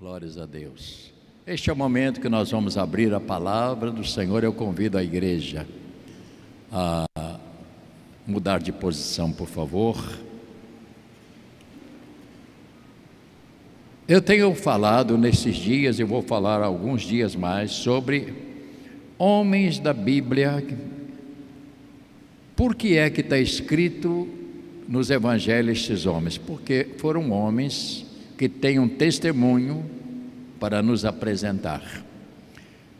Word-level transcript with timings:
Glórias 0.00 0.38
a 0.38 0.46
Deus. 0.46 1.12
Este 1.46 1.68
é 1.68 1.72
o 1.74 1.76
momento 1.76 2.22
que 2.22 2.28
nós 2.30 2.50
vamos 2.50 2.78
abrir 2.78 3.12
a 3.12 3.20
palavra 3.20 3.90
do 3.90 4.02
Senhor. 4.02 4.42
Eu 4.42 4.50
convido 4.50 4.96
a 4.96 5.04
igreja 5.04 5.66
a 6.72 7.04
mudar 8.26 8.60
de 8.60 8.72
posição, 8.72 9.30
por 9.30 9.46
favor. 9.46 10.02
Eu 14.08 14.22
tenho 14.22 14.54
falado 14.54 15.18
nesses 15.18 15.56
dias, 15.56 15.98
e 15.98 16.02
vou 16.02 16.22
falar 16.22 16.62
alguns 16.62 17.02
dias 17.02 17.36
mais, 17.36 17.70
sobre 17.70 18.32
homens 19.18 19.78
da 19.78 19.92
Bíblia. 19.92 20.66
Por 22.56 22.74
que 22.74 22.96
é 22.96 23.10
que 23.10 23.20
está 23.20 23.36
escrito 23.36 24.26
nos 24.88 25.10
evangelhos 25.10 25.78
esses 25.78 26.06
homens? 26.06 26.38
Porque 26.38 26.88
foram 26.96 27.32
homens 27.32 28.06
que 28.40 28.48
têm 28.48 28.78
um 28.78 28.88
testemunho 28.88 29.84
para 30.58 30.80
nos 30.80 31.04
apresentar. 31.04 31.82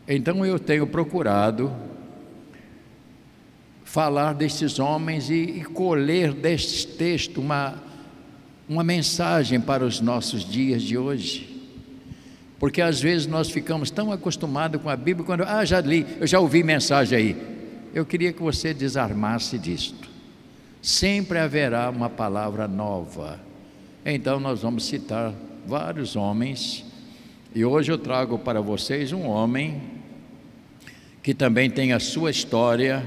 Então 0.07 0.45
eu 0.45 0.59
tenho 0.59 0.85
procurado 0.85 1.75
falar 3.83 4.33
desses 4.33 4.77
homens 4.77 5.31
e, 5.31 5.33
e 5.33 5.63
colher 5.63 6.31
deste 6.31 6.85
texto 6.85 7.41
uma, 7.41 7.73
uma 8.69 8.83
mensagem 8.83 9.59
para 9.59 9.83
os 9.83 9.99
nossos 9.99 10.45
dias 10.47 10.83
de 10.83 10.95
hoje. 10.95 11.65
Porque 12.59 12.79
às 12.79 13.01
vezes 13.01 13.25
nós 13.25 13.49
ficamos 13.49 13.89
tão 13.89 14.11
acostumados 14.11 14.79
com 14.79 14.91
a 14.91 14.95
Bíblia, 14.95 15.25
quando, 15.25 15.41
ah, 15.41 15.65
já 15.65 15.81
li, 15.81 16.05
eu 16.19 16.27
já 16.27 16.39
ouvi 16.39 16.61
mensagem 16.61 17.17
aí. 17.17 17.37
Eu 17.95 18.05
queria 18.05 18.31
que 18.31 18.43
você 18.43 18.75
desarmasse 18.75 19.57
disto. 19.57 20.07
Sempre 20.83 21.39
haverá 21.39 21.89
uma 21.89 22.11
palavra 22.11 22.67
nova. 22.67 23.49
Então 24.03 24.39
nós 24.39 24.63
vamos 24.63 24.85
citar 24.85 25.31
vários 25.67 26.15
homens, 26.15 26.83
e 27.53 27.63
hoje 27.63 27.91
eu 27.91 27.99
trago 27.99 28.39
para 28.39 28.59
vocês 28.59 29.11
um 29.11 29.27
homem 29.27 29.79
que 31.21 31.35
também 31.35 31.69
tem 31.69 31.93
a 31.93 31.99
sua 31.99 32.31
história 32.31 33.05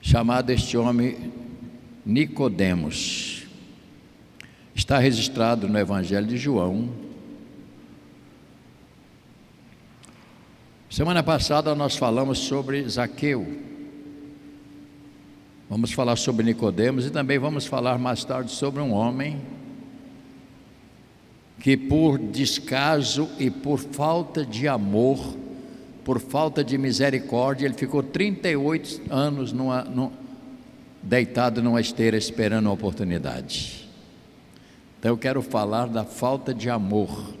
chamado 0.00 0.48
este 0.48 0.78
homem 0.78 1.30
Nicodemos. 2.06 3.46
Está 4.74 4.98
registrado 4.98 5.68
no 5.68 5.78
Evangelho 5.78 6.26
de 6.26 6.38
João. 6.38 6.88
Semana 10.88 11.22
passada 11.22 11.74
nós 11.74 11.96
falamos 11.96 12.38
sobre 12.38 12.88
Zaqueu. 12.88 13.46
Vamos 15.70 15.92
falar 15.92 16.16
sobre 16.16 16.44
Nicodemos 16.44 17.06
e 17.06 17.10
também 17.10 17.38
vamos 17.38 17.64
falar 17.64 17.98
mais 17.98 18.22
tarde 18.24 18.50
sobre 18.50 18.82
um 18.82 18.92
homem 18.92 19.40
que 21.60 21.76
por 21.76 22.18
descaso 22.18 23.26
e 23.38 23.50
por 23.50 23.78
falta 23.78 24.44
de 24.44 24.68
amor 24.68 25.18
por 26.04 26.18
falta 26.18 26.64
de 26.64 26.76
misericórdia, 26.76 27.66
ele 27.66 27.74
ficou 27.74 28.02
38 28.02 29.02
anos 29.10 29.52
numa, 29.52 29.84
numa, 29.84 30.12
deitado 31.00 31.62
numa 31.62 31.80
esteira 31.80 32.16
esperando 32.16 32.68
a 32.68 32.72
oportunidade. 32.72 33.88
Então 34.98 35.12
eu 35.12 35.16
quero 35.16 35.40
falar 35.40 35.86
da 35.86 36.04
falta 36.04 36.52
de 36.52 36.68
amor 36.68 37.32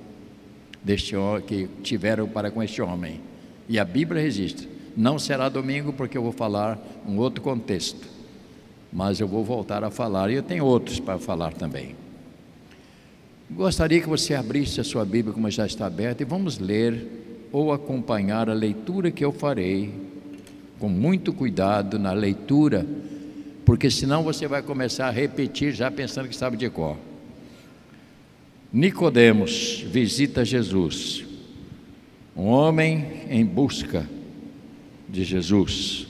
deste 0.84 1.14
que 1.46 1.68
tiveram 1.82 2.28
para 2.28 2.50
com 2.50 2.62
este 2.62 2.80
homem. 2.80 3.20
E 3.68 3.76
a 3.76 3.84
Bíblia 3.84 4.22
registra. 4.22 4.68
Não 4.96 5.18
será 5.18 5.48
domingo 5.48 5.92
porque 5.92 6.16
eu 6.16 6.22
vou 6.22 6.32
falar 6.32 6.78
um 7.04 7.18
outro 7.18 7.42
contexto. 7.42 8.19
Mas 8.92 9.20
eu 9.20 9.28
vou 9.28 9.44
voltar 9.44 9.84
a 9.84 9.90
falar 9.90 10.30
e 10.30 10.34
eu 10.34 10.42
tenho 10.42 10.64
outros 10.64 10.98
para 10.98 11.18
falar 11.18 11.52
também. 11.52 11.94
Gostaria 13.50 14.00
que 14.00 14.08
você 14.08 14.34
abrisse 14.34 14.80
a 14.80 14.84
sua 14.84 15.04
Bíblia 15.04 15.34
como 15.34 15.50
já 15.50 15.66
está 15.66 15.86
aberta 15.86 16.22
e 16.22 16.26
vamos 16.26 16.58
ler 16.58 17.48
ou 17.52 17.72
acompanhar 17.72 18.48
a 18.48 18.54
leitura 18.54 19.10
que 19.10 19.24
eu 19.24 19.32
farei, 19.32 19.92
com 20.78 20.88
muito 20.88 21.32
cuidado 21.32 21.98
na 21.98 22.12
leitura, 22.12 22.86
porque 23.64 23.90
senão 23.90 24.22
você 24.22 24.46
vai 24.46 24.62
começar 24.62 25.08
a 25.08 25.10
repetir 25.10 25.72
já 25.72 25.90
pensando 25.90 26.28
que 26.28 26.36
sabe 26.36 26.56
de 26.56 26.70
cor. 26.70 26.96
Nicodemos 28.72 29.84
visita 29.88 30.44
Jesus, 30.44 31.24
um 32.36 32.46
homem 32.46 33.24
em 33.28 33.44
busca 33.44 34.08
de 35.08 35.24
Jesus. 35.24 36.09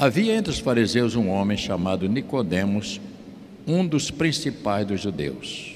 Havia 0.00 0.36
entre 0.36 0.52
os 0.52 0.60
fariseus 0.60 1.16
um 1.16 1.28
homem 1.28 1.56
chamado 1.56 2.08
Nicodemos, 2.08 3.00
um 3.66 3.84
dos 3.84 4.12
principais 4.12 4.86
dos 4.86 5.00
judeus. 5.00 5.74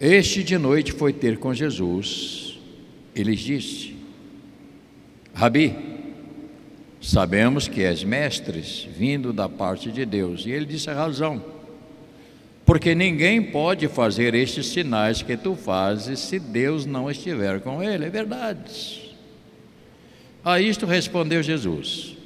Este 0.00 0.42
de 0.42 0.56
noite 0.56 0.92
foi 0.92 1.12
ter 1.12 1.36
com 1.36 1.52
Jesus 1.52 2.58
e 3.14 3.22
lhes 3.22 3.40
disse: 3.40 3.96
Rabi, 5.34 5.76
sabemos 7.02 7.68
que 7.68 7.82
és 7.82 8.02
mestres, 8.02 8.88
vindo 8.96 9.30
da 9.30 9.46
parte 9.46 9.92
de 9.92 10.06
Deus. 10.06 10.46
E 10.46 10.50
ele 10.50 10.64
disse 10.64 10.88
a 10.88 10.94
razão, 10.94 11.44
porque 12.64 12.94
ninguém 12.94 13.42
pode 13.42 13.88
fazer 13.88 14.34
estes 14.34 14.68
sinais 14.68 15.20
que 15.20 15.36
tu 15.36 15.54
fazes 15.54 16.18
se 16.20 16.38
Deus 16.38 16.86
não 16.86 17.10
estiver 17.10 17.60
com 17.60 17.82
ele. 17.82 18.06
É 18.06 18.10
verdade. 18.10 19.05
A 20.46 20.60
isto 20.60 20.86
respondeu 20.86 21.42
Jesus: 21.42 22.16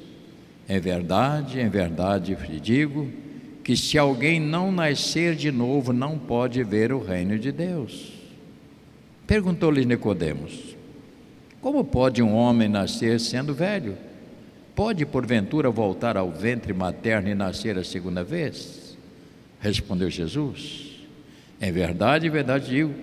É 0.69 0.79
verdade, 0.79 1.59
é 1.59 1.67
verdade 1.67 2.37
digo 2.61 3.09
que 3.63 3.75
se 3.75 3.97
alguém 3.97 4.39
não 4.39 4.71
nascer 4.71 5.33
de 5.35 5.51
novo, 5.51 5.91
não 5.91 6.19
pode 6.19 6.63
ver 6.63 6.93
o 6.93 7.03
reino 7.03 7.39
de 7.39 7.51
Deus. 7.51 8.13
Perguntou-lhe 9.25 9.83
Nicodemos: 9.85 10.75
Como 11.61 11.83
pode 11.83 12.21
um 12.21 12.35
homem 12.35 12.69
nascer 12.69 13.19
sendo 13.19 13.55
velho? 13.55 13.97
Pode 14.75 15.03
porventura 15.03 15.71
voltar 15.71 16.15
ao 16.15 16.29
ventre 16.29 16.73
materno 16.73 17.27
e 17.27 17.33
nascer 17.33 17.75
a 17.75 17.83
segunda 17.83 18.23
vez? 18.23 18.95
Respondeu 19.59 20.11
Jesus: 20.11 21.07
Em 21.59 21.71
verdade, 21.71 22.27
em 22.27 22.29
verdade 22.29 22.69
digo, 22.69 22.93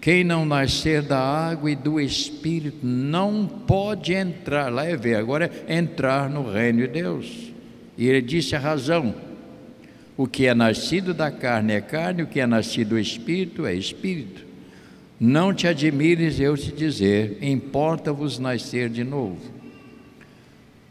quem 0.00 0.24
não 0.24 0.44
nascer 0.44 1.02
da 1.02 1.18
água 1.18 1.70
e 1.70 1.76
do 1.76 2.00
Espírito 2.00 2.78
não 2.82 3.46
pode 3.46 4.14
entrar, 4.14 4.72
lá 4.72 4.84
é 4.84 4.96
ver, 4.96 5.16
agora 5.16 5.50
é 5.66 5.76
entrar 5.76 6.30
no 6.30 6.50
reino 6.50 6.80
de 6.80 6.88
Deus. 6.88 7.52
E 7.98 8.08
ele 8.08 8.22
disse 8.22 8.56
a 8.56 8.58
razão 8.58 9.14
o 10.20 10.26
que 10.26 10.44
é 10.44 10.54
nascido 10.54 11.14
da 11.14 11.30
carne 11.30 11.72
é 11.72 11.80
carne, 11.80 12.22
o 12.22 12.26
que 12.26 12.40
é 12.40 12.46
nascido 12.46 12.90
do 12.90 12.98
espírito 12.98 13.64
é 13.64 13.72
espírito. 13.72 14.44
Não 15.18 15.54
te 15.54 15.66
admires 15.66 16.38
eu 16.38 16.54
te 16.58 16.70
dizer, 16.70 17.38
importa-vos 17.40 18.38
nascer 18.38 18.90
de 18.90 19.02
novo. 19.02 19.40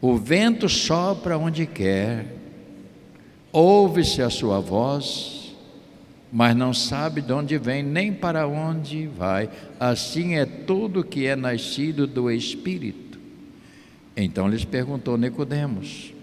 O 0.00 0.16
vento 0.16 0.68
sopra 0.68 1.38
onde 1.38 1.64
quer, 1.64 2.26
ouve-se 3.52 4.20
a 4.20 4.30
sua 4.30 4.58
voz, 4.58 5.39
mas 6.32 6.54
não 6.54 6.72
sabe 6.72 7.20
de 7.20 7.32
onde 7.32 7.58
vem 7.58 7.82
nem 7.82 8.12
para 8.12 8.46
onde 8.46 9.06
vai. 9.06 9.50
Assim 9.78 10.34
é 10.34 10.46
tudo 10.46 11.02
que 11.02 11.26
é 11.26 11.34
nascido 11.34 12.06
do 12.06 12.30
Espírito. 12.30 13.18
Então 14.16 14.48
lhes 14.48 14.64
perguntou 14.64 15.16
Nicodemos: 15.16 16.14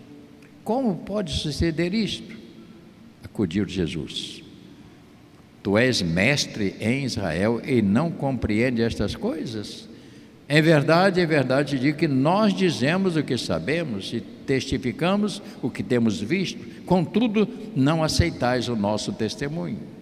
Como 0.63 0.95
pode 0.97 1.31
suceder 1.33 1.93
isto? 1.93 2.37
acudiu 3.23 3.67
Jesus. 3.67 4.43
Tu 5.61 5.77
és 5.77 6.01
mestre 6.01 6.75
em 6.79 7.03
Israel 7.03 7.61
e 7.63 7.81
não 7.81 8.09
compreende 8.09 8.81
estas 8.81 9.15
coisas? 9.15 9.87
Em 10.49 10.61
verdade, 10.61 11.19
em 11.19 11.25
verdade, 11.25 11.77
digo 11.77 11.97
que 11.97 12.07
nós 12.07 12.53
dizemos 12.53 13.17
o 13.17 13.23
que 13.23 13.37
sabemos 13.37 14.13
e 14.13 14.21
testificamos 14.21 15.41
o 15.61 15.69
que 15.69 15.83
temos 15.83 16.21
visto, 16.21 16.65
contudo, 16.85 17.47
não 17.75 18.01
aceitais 18.01 18.69
o 18.69 18.75
nosso 18.75 19.11
testemunho. 19.11 19.96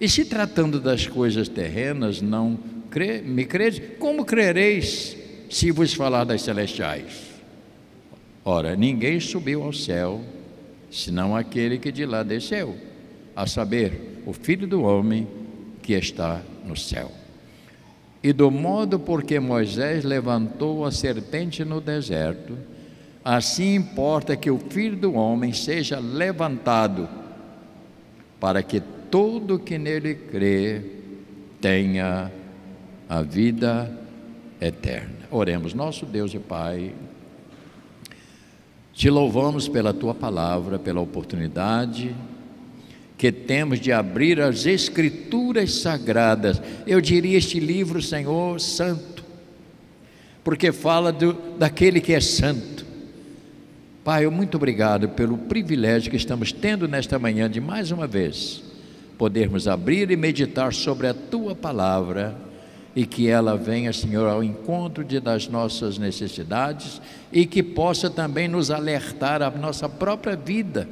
E 0.00 0.08
se 0.08 0.24
tratando 0.24 0.80
das 0.80 1.06
coisas 1.06 1.48
terrenas, 1.48 2.20
não 2.20 2.58
crê, 2.90 3.20
me 3.20 3.44
credes, 3.44 3.80
como 3.98 4.24
crereis 4.24 5.16
se 5.48 5.70
vos 5.70 5.94
falar 5.94 6.24
das 6.24 6.42
celestiais? 6.42 7.26
Ora, 8.44 8.76
ninguém 8.76 9.18
subiu 9.18 9.62
ao 9.62 9.72
céu 9.72 10.22
senão 10.90 11.36
aquele 11.36 11.78
que 11.78 11.90
de 11.92 12.06
lá 12.06 12.22
desceu, 12.22 12.76
a 13.34 13.46
saber, 13.46 14.22
o 14.24 14.32
Filho 14.32 14.66
do 14.66 14.82
Homem 14.82 15.26
que 15.82 15.92
está 15.92 16.40
no 16.64 16.76
céu. 16.76 17.10
E 18.22 18.32
do 18.32 18.50
modo 18.50 18.98
por 18.98 19.22
que 19.22 19.38
Moisés 19.38 20.04
levantou 20.04 20.84
a 20.84 20.90
serpente 20.90 21.64
no 21.64 21.80
deserto, 21.80 22.56
assim 23.24 23.74
importa 23.74 24.36
que 24.36 24.50
o 24.50 24.58
Filho 24.58 24.96
do 24.96 25.14
Homem 25.14 25.52
seja 25.52 25.98
levantado, 25.98 27.08
para 28.40 28.62
que 28.62 28.80
todo 29.10 29.58
que 29.58 29.78
nele 29.78 30.14
crê 30.14 30.82
tenha 31.60 32.30
a 33.08 33.22
vida 33.22 33.90
eterna. 34.60 35.26
Oremos, 35.30 35.74
nosso 35.74 36.06
Deus 36.06 36.32
e 36.34 36.38
Pai, 36.38 36.92
te 38.92 39.10
louvamos 39.10 39.68
pela 39.68 39.92
tua 39.92 40.14
palavra, 40.14 40.78
pela 40.78 41.00
oportunidade 41.00 42.14
que 43.18 43.32
temos 43.32 43.80
de 43.80 43.92
abrir 43.92 44.40
as 44.40 44.66
Escrituras 44.66 45.72
Sagradas. 45.74 46.60
Eu 46.86 47.00
diria 47.00 47.38
este 47.38 47.58
livro, 47.58 48.02
Senhor, 48.02 48.60
santo, 48.60 49.24
porque 50.44 50.70
fala 50.70 51.12
do, 51.12 51.32
daquele 51.58 52.00
que 52.00 52.12
é 52.12 52.20
santo. 52.20 52.84
Pai, 54.04 54.24
eu 54.24 54.30
muito 54.30 54.56
obrigado 54.56 55.08
pelo 55.08 55.36
privilégio 55.36 56.10
que 56.10 56.16
estamos 56.16 56.52
tendo 56.52 56.86
nesta 56.86 57.18
manhã 57.18 57.50
de 57.50 57.60
mais 57.60 57.90
uma 57.90 58.06
vez 58.06 58.62
podermos 59.18 59.66
abrir 59.66 60.10
e 60.10 60.16
meditar 60.16 60.72
sobre 60.72 61.06
a 61.06 61.14
tua 61.14 61.54
palavra 61.54 62.36
e 62.94 63.04
que 63.04 63.28
ela 63.28 63.56
venha, 63.56 63.92
Senhor, 63.92 64.26
ao 64.26 64.42
encontro 64.42 65.04
de, 65.04 65.20
das 65.20 65.48
nossas 65.48 65.98
necessidades 65.98 67.00
e 67.30 67.44
que 67.44 67.62
possa 67.62 68.08
também 68.08 68.48
nos 68.48 68.70
alertar 68.70 69.42
a 69.42 69.50
nossa 69.50 69.88
própria 69.88 70.34
vida 70.34 70.88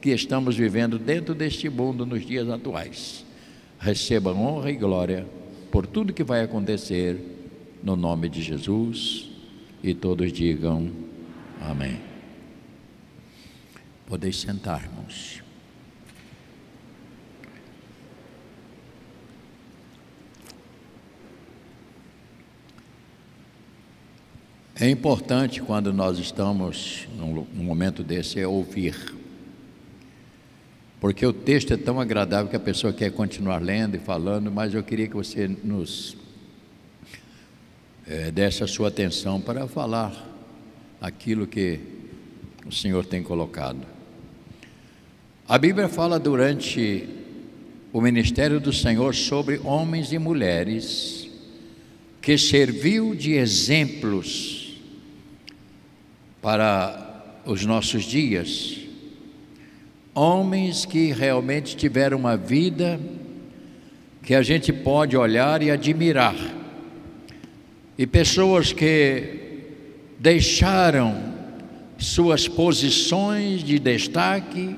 que 0.00 0.10
estamos 0.10 0.56
vivendo 0.56 0.98
dentro 0.98 1.34
deste 1.34 1.68
mundo 1.68 2.04
nos 2.04 2.26
dias 2.26 2.48
atuais. 2.48 3.24
Receba 3.78 4.32
honra 4.32 4.70
e 4.70 4.76
glória 4.76 5.26
por 5.70 5.86
tudo 5.86 6.12
que 6.12 6.24
vai 6.24 6.42
acontecer, 6.42 7.18
no 7.82 7.96
nome 7.96 8.28
de 8.28 8.42
Jesus, 8.42 9.30
e 9.82 9.94
todos 9.94 10.32
digam 10.32 10.90
amém. 11.60 12.00
Podeis 14.06 14.40
sentar, 14.40 14.82
irmãos. 14.82 15.44
É 24.80 24.90
importante 24.90 25.62
quando 25.62 25.92
nós 25.92 26.18
estamos 26.18 27.06
num, 27.16 27.46
momento 27.62 28.02
desse 28.02 28.40
é 28.40 28.46
ouvir. 28.46 29.14
Porque 31.00 31.24
o 31.24 31.32
texto 31.32 31.72
é 31.72 31.76
tão 31.76 32.00
agradável 32.00 32.50
que 32.50 32.56
a 32.56 32.60
pessoa 32.60 32.92
quer 32.92 33.12
continuar 33.12 33.62
lendo 33.62 33.94
e 33.94 34.00
falando, 34.00 34.50
mas 34.50 34.74
eu 34.74 34.82
queria 34.82 35.06
que 35.06 35.14
você 35.14 35.46
nos 35.46 36.16
é, 38.04 38.32
desse 38.32 38.64
a 38.64 38.66
sua 38.66 38.88
atenção 38.88 39.40
para 39.40 39.68
falar 39.68 40.12
aquilo 41.00 41.46
que 41.46 41.78
o 42.66 42.72
Senhor 42.72 43.06
tem 43.06 43.22
colocado. 43.22 43.86
A 45.46 45.56
Bíblia 45.56 45.88
fala 45.88 46.18
durante 46.18 47.08
o 47.92 48.00
ministério 48.00 48.58
do 48.58 48.72
Senhor 48.72 49.14
sobre 49.14 49.60
homens 49.62 50.12
e 50.12 50.18
mulheres 50.18 51.30
que 52.20 52.36
serviu 52.36 53.14
de 53.14 53.34
exemplos 53.34 54.63
para 56.44 57.40
os 57.46 57.64
nossos 57.64 58.04
dias. 58.04 58.78
Homens 60.14 60.84
que 60.84 61.10
realmente 61.10 61.74
tiveram 61.74 62.18
uma 62.18 62.36
vida 62.36 63.00
que 64.22 64.34
a 64.34 64.42
gente 64.42 64.70
pode 64.70 65.16
olhar 65.16 65.62
e 65.62 65.70
admirar, 65.70 66.36
e 67.96 68.06
pessoas 68.06 68.74
que 68.74 69.62
deixaram 70.18 71.32
suas 71.96 72.46
posições 72.46 73.64
de 73.64 73.78
destaque. 73.78 74.76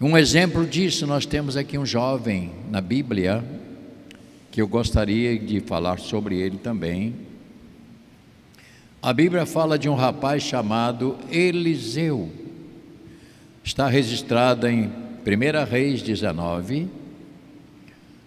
Um 0.00 0.16
exemplo 0.16 0.64
disso, 0.64 1.04
nós 1.04 1.26
temos 1.26 1.56
aqui 1.56 1.76
um 1.76 1.84
jovem 1.84 2.52
na 2.70 2.80
Bíblia, 2.80 3.44
que 4.52 4.62
eu 4.62 4.68
gostaria 4.68 5.36
de 5.36 5.58
falar 5.58 5.98
sobre 5.98 6.36
ele 6.36 6.58
também. 6.58 7.27
A 9.00 9.12
Bíblia 9.12 9.46
fala 9.46 9.78
de 9.78 9.88
um 9.88 9.94
rapaz 9.94 10.42
chamado 10.42 11.16
Eliseu. 11.30 12.28
Está 13.62 13.86
registrada 13.86 14.72
em 14.72 14.86
1 14.86 15.70
Reis 15.70 16.02
19. 16.02 16.88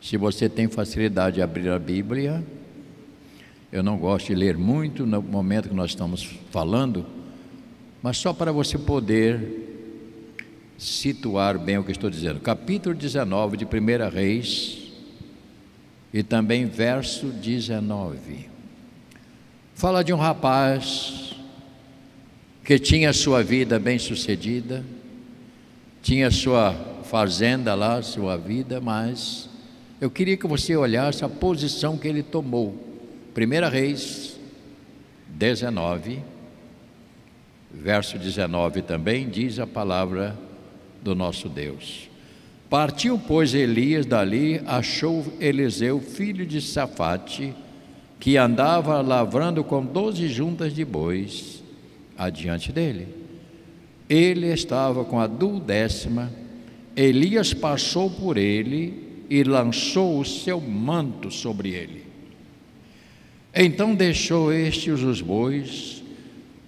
Se 0.01 0.15
você 0.15 0.47
tem 0.47 0.69
facilidade 0.69 1.35
de 1.35 1.41
abrir 1.41 1.69
a 1.69 1.77
Bíblia, 1.77 2.41
eu 3.69 3.83
não 3.83 3.97
gosto 3.97 4.27
de 4.27 4.35
ler 4.35 4.57
muito 4.57 5.06
no 5.06 5.21
momento 5.21 5.68
que 5.68 5.75
nós 5.75 5.91
estamos 5.91 6.23
falando, 6.51 7.06
mas 8.01 8.18
só 8.18 8.31
para 8.31 8.53
você 8.53 8.77
poder 8.77 9.68
situar 10.77 11.59
bem 11.59 11.77
o 11.79 11.83
que 11.83 11.91
estou 11.91 12.09
dizendo. 12.09 12.39
Capítulo 12.39 12.95
19 12.95 13.57
de 13.57 13.65
1 13.65 14.09
Reis 14.09 14.94
e 16.13 16.23
também 16.23 16.65
verso 16.65 17.27
19. 17.27 18.50
Fala 19.81 20.04
de 20.04 20.13
um 20.13 20.18
rapaz 20.18 21.33
que 22.63 22.78
tinha 22.78 23.12
sua 23.12 23.42
vida 23.42 23.80
bem 23.80 23.98
sucedida, 23.98 24.86
tinha 26.04 26.30
sua 26.30 26.75
fazenda 27.04 27.74
lá, 27.74 28.00
sua 28.04 28.38
vida, 28.38 28.80
mas 28.80 29.50
eu 30.00 30.12
queria 30.12 30.38
que 30.38 30.45
você 30.45 30.75
olhasse 30.75 31.25
a 31.25 31.30
posição 31.30 31.98
que 31.98 32.07
ele 32.07 32.22
tomou. 32.22 32.78
Primeira 33.33 33.69
Reis 33.69 34.39
19, 35.28 36.22
verso 37.74 38.19
19 38.19 38.83
também 38.83 39.28
diz 39.28 39.57
a 39.57 39.66
palavra 39.66 40.38
do 41.01 41.16
nosso 41.16 41.50
Deus. 41.50 42.07
Partiu, 42.69 43.18
pois, 43.18 43.56
Elias 43.56 44.06
dali, 44.06 44.62
achou 44.68 45.25
Eliseu, 45.39 46.00
filho 46.00 46.45
de 46.45 46.62
Safate, 46.62 47.56
que 48.21 48.38
andava 48.38 49.01
lavrando 49.01 49.63
com 49.63 49.83
doze 49.83 50.27
juntas 50.27 50.75
de 50.75 50.85
bois 50.85 51.63
adiante 52.15 52.71
dele. 52.71 53.07
Ele 54.07 54.45
estava 54.45 55.03
com 55.03 55.19
a 55.19 55.25
duodécima, 55.25 56.31
Elias 56.95 57.51
passou 57.51 58.12
por 58.12 58.38
ele 58.38 59.25
e 59.27 59.44
lançou 59.44 60.19
o 60.19 60.23
seu 60.25 60.62
manto 60.62 61.31
sobre 61.31 61.69
ele. 61.69 62.03
Então 63.56 63.95
deixou 63.95 64.53
este 64.53 64.91
os 64.91 65.19
bois, 65.19 66.03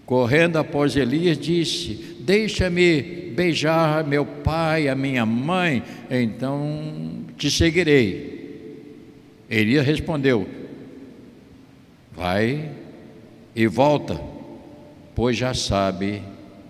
correndo 0.07 0.57
após 0.57 0.95
Elias, 0.95 1.37
disse: 1.37 2.17
Deixa-me 2.19 3.31
beijar 3.35 4.03
meu 4.03 4.25
pai, 4.25 4.89
a 4.89 4.95
minha 4.95 5.23
mãe, 5.25 5.83
então 6.09 7.25
te 7.37 7.51
seguirei. 7.51 8.33
Elias 9.47 9.85
respondeu: 9.85 10.62
Vai 12.15 12.69
e 13.55 13.67
volta, 13.67 14.19
pois 15.15 15.35
já 15.35 15.53
sabe 15.53 16.21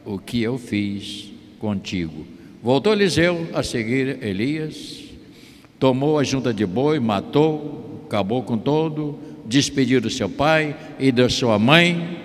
o 0.05 0.17
que 0.17 0.41
eu 0.41 0.57
fiz 0.57 1.31
contigo. 1.59 2.25
Voltou 2.61 2.93
Eliseu 2.93 3.47
a 3.53 3.61
seguir 3.61 4.23
Elias, 4.23 5.03
tomou 5.79 6.17
a 6.17 6.23
junta 6.23 6.53
de 6.53 6.65
boi, 6.65 6.99
matou, 6.99 8.03
acabou 8.05 8.43
com 8.43 8.57
todo, 8.57 9.19
despediu 9.45 9.99
do 9.99 10.09
seu 10.09 10.29
pai 10.29 10.75
e 10.97 11.11
da 11.11 11.29
sua 11.29 11.59
mãe, 11.59 12.19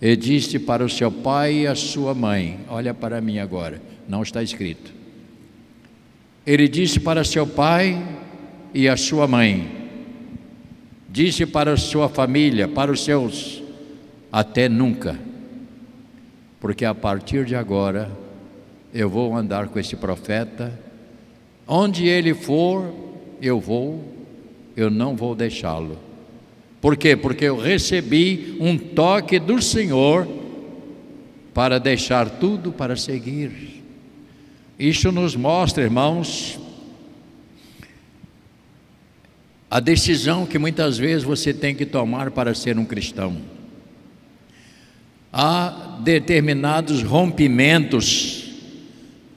e 0.00 0.16
disse 0.16 0.58
para 0.58 0.84
o 0.84 0.88
seu 0.88 1.10
pai 1.10 1.60
e 1.60 1.66
a 1.66 1.74
sua 1.74 2.14
mãe: 2.14 2.58
Olha 2.68 2.94
para 2.94 3.20
mim 3.20 3.38
agora, 3.38 3.80
não 4.08 4.22
está 4.22 4.42
escrito. 4.42 4.94
Ele 6.46 6.68
disse 6.68 7.00
para 7.00 7.24
seu 7.24 7.46
pai 7.46 8.00
e 8.72 8.88
a 8.88 8.96
sua 8.96 9.26
mãe: 9.26 9.85
disse 11.08 11.46
para 11.46 11.72
a 11.72 11.76
sua 11.76 12.08
família, 12.08 12.68
para 12.68 12.90
os 12.90 13.04
seus, 13.04 13.62
até 14.30 14.68
nunca, 14.68 15.18
porque 16.60 16.84
a 16.84 16.94
partir 16.94 17.44
de 17.44 17.54
agora 17.54 18.10
eu 18.92 19.08
vou 19.08 19.36
andar 19.36 19.68
com 19.68 19.78
esse 19.78 19.96
profeta, 19.96 20.78
onde 21.66 22.06
ele 22.06 22.34
for, 22.34 22.92
eu 23.40 23.60
vou, 23.60 24.02
eu 24.76 24.90
não 24.90 25.16
vou 25.16 25.34
deixá-lo. 25.34 25.98
Por 26.80 26.96
quê? 26.96 27.16
Porque 27.16 27.44
eu 27.44 27.56
recebi 27.56 28.56
um 28.60 28.76
toque 28.76 29.38
do 29.38 29.60
Senhor 29.60 30.26
para 31.52 31.80
deixar 31.80 32.28
tudo 32.28 32.70
para 32.70 32.96
seguir. 32.96 33.82
Isso 34.78 35.10
nos 35.10 35.34
mostra, 35.34 35.82
irmãos, 35.82 36.58
a 39.70 39.80
decisão 39.80 40.46
que 40.46 40.58
muitas 40.58 40.96
vezes 40.96 41.24
você 41.24 41.52
tem 41.52 41.74
que 41.74 41.84
tomar 41.84 42.30
para 42.30 42.54
ser 42.54 42.78
um 42.78 42.84
cristão. 42.84 43.36
Há 45.32 45.98
determinados 46.02 47.02
rompimentos 47.02 48.44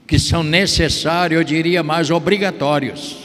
que 0.07 0.19
são 0.19 0.43
necessários, 0.43 1.39
eu 1.39 1.43
diria 1.43 1.83
mais 1.83 2.09
obrigatórios, 2.09 3.17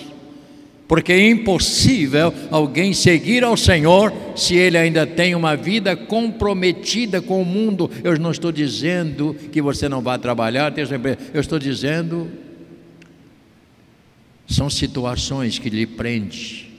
porque 0.89 1.13
é 1.13 1.31
impossível 1.31 2.33
alguém 2.51 2.93
seguir 2.93 3.45
ao 3.45 3.57
Senhor 3.57 4.13
se 4.35 4.55
ele 4.55 4.77
ainda 4.77 5.07
tem 5.07 5.35
uma 5.35 5.57
vida 5.57 5.97
comprometida 5.97 7.23
com 7.23 7.41
o 7.41 7.45
mundo. 7.45 7.91
Eu 8.03 8.19
não 8.19 8.31
estou 8.31 8.53
dizendo 8.53 9.35
que 9.53 9.63
você 9.63 9.89
não 9.89 10.03
vai 10.03 10.19
trabalhar, 10.19 10.73
eu 11.33 11.41
estou 11.41 11.59
dizendo 11.59 12.31
são 14.47 14.69
situações 14.69 15.59
que 15.59 15.71
lhe 15.71 15.87
prendem 15.87 16.74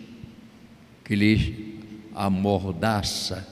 que 1.06 1.16
lhe 1.16 1.80
amordaça, 2.14 3.48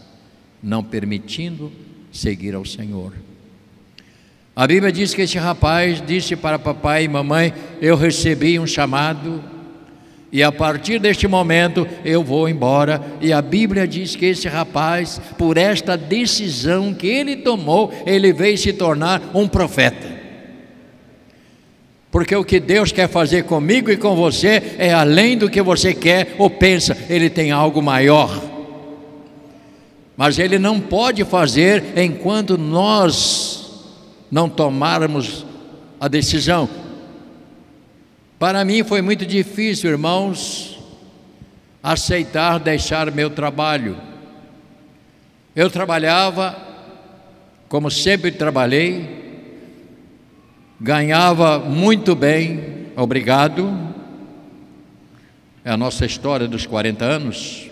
não 0.62 0.84
permitindo 0.84 1.72
seguir 2.12 2.56
ao 2.56 2.66
Senhor. 2.66 3.14
A 4.56 4.68
Bíblia 4.68 4.92
diz 4.92 5.14
que 5.14 5.22
esse 5.22 5.38
rapaz 5.38 6.04
disse 6.06 6.36
para 6.36 6.60
papai 6.60 7.06
e 7.06 7.08
mamãe: 7.08 7.54
Eu 7.80 7.96
recebi 7.96 8.60
um 8.60 8.68
chamado 8.68 9.42
e 10.34 10.42
a 10.42 10.52
partir 10.52 11.00
deste 11.00 11.28
momento 11.28 11.88
eu 12.04 12.24
vou 12.24 12.50
embora. 12.50 13.00
E 13.22 13.32
a 13.32 13.40
Bíblia 13.40 13.88
diz 13.88 14.16
que 14.16 14.26
esse 14.26 14.48
rapaz, 14.48 15.22
por 15.38 15.58
esta 15.58 15.96
decisão 15.96 16.92
que 16.92 17.06
ele 17.06 17.36
tomou, 17.36 17.94
ele 18.04 18.34
veio 18.34 18.58
se 18.58 18.74
tornar 18.74 19.22
um 19.36 19.48
profeta. 19.48 20.13
Porque 22.14 22.36
o 22.36 22.46
que 22.46 22.60
Deus 22.60 22.92
quer 22.92 23.10
fazer 23.10 23.46
comigo 23.46 23.90
e 23.90 23.98
com 23.98 24.16
você 24.16 24.76
é 24.78 24.94
além 24.94 25.36
do 25.36 25.50
que 25.50 25.64
você 25.64 25.96
quer 25.96 26.36
ou 26.38 26.48
pensa, 26.48 26.96
Ele 27.10 27.28
tem 27.28 27.50
algo 27.50 27.82
maior. 27.82 28.40
Mas 30.16 30.38
Ele 30.38 30.60
não 30.60 30.80
pode 30.80 31.26
fazer 31.26 31.98
enquanto 31.98 32.56
nós 32.56 33.88
não 34.30 34.48
tomarmos 34.48 35.44
a 36.00 36.08
decisão. 36.08 36.70
Para 38.38 38.64
mim 38.64 38.84
foi 38.84 39.02
muito 39.02 39.26
difícil, 39.26 39.90
irmãos, 39.90 40.80
aceitar 41.82 42.60
deixar 42.60 43.10
meu 43.10 43.32
trabalho. 43.32 43.98
Eu 45.56 45.68
trabalhava, 45.68 46.56
como 47.68 47.90
sempre 47.90 48.30
trabalhei, 48.30 49.23
ganhava 50.84 51.60
muito 51.60 52.14
bem, 52.14 52.90
obrigado. 52.94 53.74
É 55.64 55.72
a 55.72 55.78
nossa 55.78 56.06
história 56.06 56.46
dos 56.46 56.66
40 56.66 57.06
anos. 57.06 57.72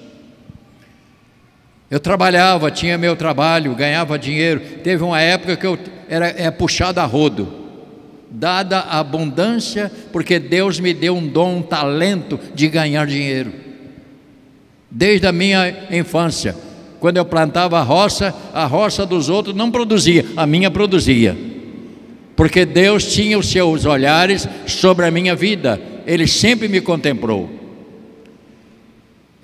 Eu 1.89 1.99
trabalhava, 1.99 2.71
tinha 2.71 2.97
meu 2.97 3.17
trabalho, 3.17 3.75
ganhava 3.75 4.17
dinheiro. 4.17 4.61
Teve 4.81 5.03
uma 5.03 5.19
época 5.19 5.57
que 5.57 5.67
eu 5.67 5.77
era 6.07 6.29
é, 6.29 6.49
puxado 6.49 7.01
a 7.01 7.05
rodo 7.05 7.59
dada 8.33 8.79
a 8.79 8.99
abundância, 8.99 9.91
porque 10.13 10.39
Deus 10.39 10.79
me 10.79 10.93
deu 10.93 11.17
um 11.17 11.27
dom, 11.27 11.57
um 11.57 11.61
talento 11.61 12.39
de 12.55 12.69
ganhar 12.69 13.05
dinheiro. 13.05 13.51
Desde 14.89 15.27
a 15.27 15.33
minha 15.33 15.89
infância, 15.91 16.55
quando 17.01 17.17
eu 17.17 17.25
plantava 17.25 17.77
a 17.77 17.83
roça, 17.83 18.33
a 18.53 18.65
roça 18.65 19.05
dos 19.05 19.27
outros 19.27 19.53
não 19.53 19.69
produzia, 19.69 20.25
a 20.37 20.47
minha 20.47 20.71
produzia. 20.71 21.50
Porque 22.41 22.65
Deus 22.65 23.05
tinha 23.05 23.37
os 23.37 23.51
seus 23.51 23.85
olhares 23.85 24.49
sobre 24.65 25.05
a 25.05 25.11
minha 25.11 25.35
vida, 25.35 25.79
Ele 26.07 26.25
sempre 26.25 26.67
me 26.67 26.81
contemplou. 26.81 27.47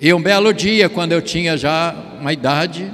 E 0.00 0.12
um 0.12 0.20
belo 0.20 0.52
dia, 0.52 0.88
quando 0.88 1.12
eu 1.12 1.22
tinha 1.22 1.56
já 1.56 1.94
uma 2.20 2.32
idade, 2.32 2.90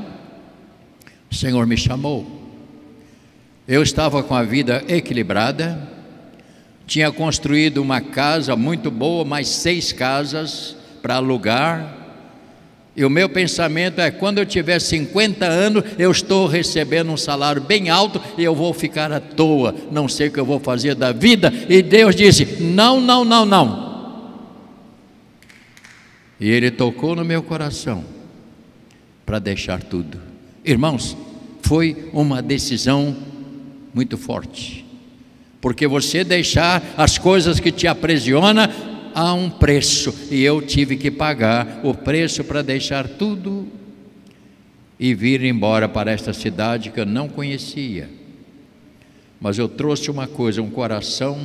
o 1.32 1.34
Senhor 1.34 1.66
me 1.66 1.78
chamou. 1.78 2.26
Eu 3.66 3.82
estava 3.82 4.22
com 4.22 4.34
a 4.34 4.42
vida 4.42 4.84
equilibrada, 4.88 5.88
tinha 6.86 7.10
construído 7.10 7.78
uma 7.78 8.02
casa 8.02 8.54
muito 8.54 8.90
boa, 8.90 9.24
mais 9.24 9.48
seis 9.48 9.90
casas 9.90 10.76
para 11.00 11.14
alugar. 11.14 12.03
E 12.96 13.04
o 13.04 13.10
meu 13.10 13.28
pensamento 13.28 14.00
é: 14.00 14.10
quando 14.10 14.38
eu 14.38 14.46
tiver 14.46 14.80
50 14.80 15.44
anos, 15.44 15.84
eu 15.98 16.10
estou 16.10 16.46
recebendo 16.46 17.10
um 17.10 17.16
salário 17.16 17.60
bem 17.60 17.88
alto 17.88 18.20
e 18.38 18.44
eu 18.44 18.54
vou 18.54 18.72
ficar 18.72 19.12
à 19.12 19.20
toa, 19.20 19.74
não 19.90 20.08
sei 20.08 20.28
o 20.28 20.30
que 20.30 20.38
eu 20.38 20.44
vou 20.44 20.60
fazer 20.60 20.94
da 20.94 21.12
vida. 21.12 21.52
E 21.68 21.82
Deus 21.82 22.14
disse: 22.14 22.62
não, 22.62 23.00
não, 23.00 23.24
não, 23.24 23.44
não. 23.44 23.94
E 26.38 26.48
Ele 26.48 26.70
tocou 26.70 27.16
no 27.16 27.24
meu 27.24 27.42
coração 27.42 28.04
para 29.24 29.38
deixar 29.38 29.82
tudo. 29.82 30.20
Irmãos, 30.64 31.16
foi 31.62 32.08
uma 32.12 32.40
decisão 32.42 33.16
muito 33.92 34.16
forte. 34.16 34.84
Porque 35.60 35.86
você 35.86 36.22
deixar 36.22 36.82
as 36.96 37.16
coisas 37.16 37.58
que 37.58 37.72
te 37.72 37.86
aprisiona 37.86 38.70
a 39.14 39.32
um 39.32 39.48
preço, 39.48 40.12
e 40.28 40.42
eu 40.42 40.60
tive 40.60 40.96
que 40.96 41.10
pagar 41.10 41.80
o 41.84 41.94
preço 41.94 42.42
para 42.42 42.62
deixar 42.62 43.08
tudo 43.08 43.68
e 44.98 45.14
vir 45.14 45.44
embora 45.44 45.88
para 45.88 46.10
esta 46.10 46.32
cidade 46.32 46.90
que 46.90 46.98
eu 46.98 47.06
não 47.06 47.28
conhecia. 47.28 48.10
Mas 49.40 49.56
eu 49.56 49.68
trouxe 49.68 50.10
uma 50.10 50.26
coisa, 50.26 50.60
um 50.60 50.70
coração 50.70 51.38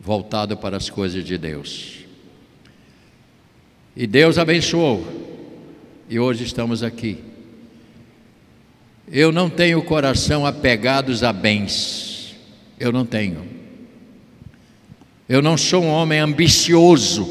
voltado 0.00 0.56
para 0.56 0.76
as 0.76 0.90
coisas 0.90 1.24
de 1.24 1.38
Deus. 1.38 1.98
E 3.94 4.06
Deus 4.06 4.38
abençoou. 4.38 5.06
E 6.08 6.18
hoje 6.18 6.42
estamos 6.42 6.82
aqui. 6.82 7.18
Eu 9.12 9.30
não 9.30 9.50
tenho 9.50 9.82
coração 9.82 10.46
apegados 10.46 11.22
a 11.22 11.32
bens. 11.32 12.34
Eu 12.78 12.90
não 12.90 13.04
tenho. 13.04 13.59
Eu 15.30 15.40
não 15.40 15.56
sou 15.56 15.84
um 15.84 15.86
homem 15.86 16.18
ambicioso 16.18 17.24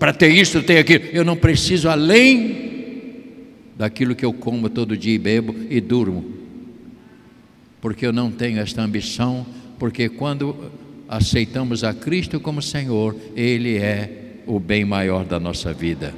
para 0.00 0.12
ter 0.12 0.30
isso, 0.30 0.64
ter 0.64 0.78
aquilo. 0.78 1.04
Eu 1.12 1.24
não 1.24 1.36
preciso 1.36 1.88
além 1.88 3.44
daquilo 3.76 4.16
que 4.16 4.24
eu 4.24 4.32
como 4.32 4.68
todo 4.68 4.96
dia 4.96 5.14
e 5.14 5.18
bebo 5.18 5.54
e 5.70 5.80
durmo. 5.80 6.24
Porque 7.80 8.04
eu 8.04 8.12
não 8.12 8.32
tenho 8.32 8.58
esta 8.58 8.82
ambição, 8.82 9.46
porque 9.78 10.08
quando 10.08 10.72
aceitamos 11.08 11.84
a 11.84 11.94
Cristo 11.94 12.40
como 12.40 12.60
Senhor, 12.60 13.14
Ele 13.36 13.76
é 13.76 14.40
o 14.44 14.58
bem 14.58 14.84
maior 14.84 15.24
da 15.24 15.38
nossa 15.38 15.72
vida. 15.72 16.12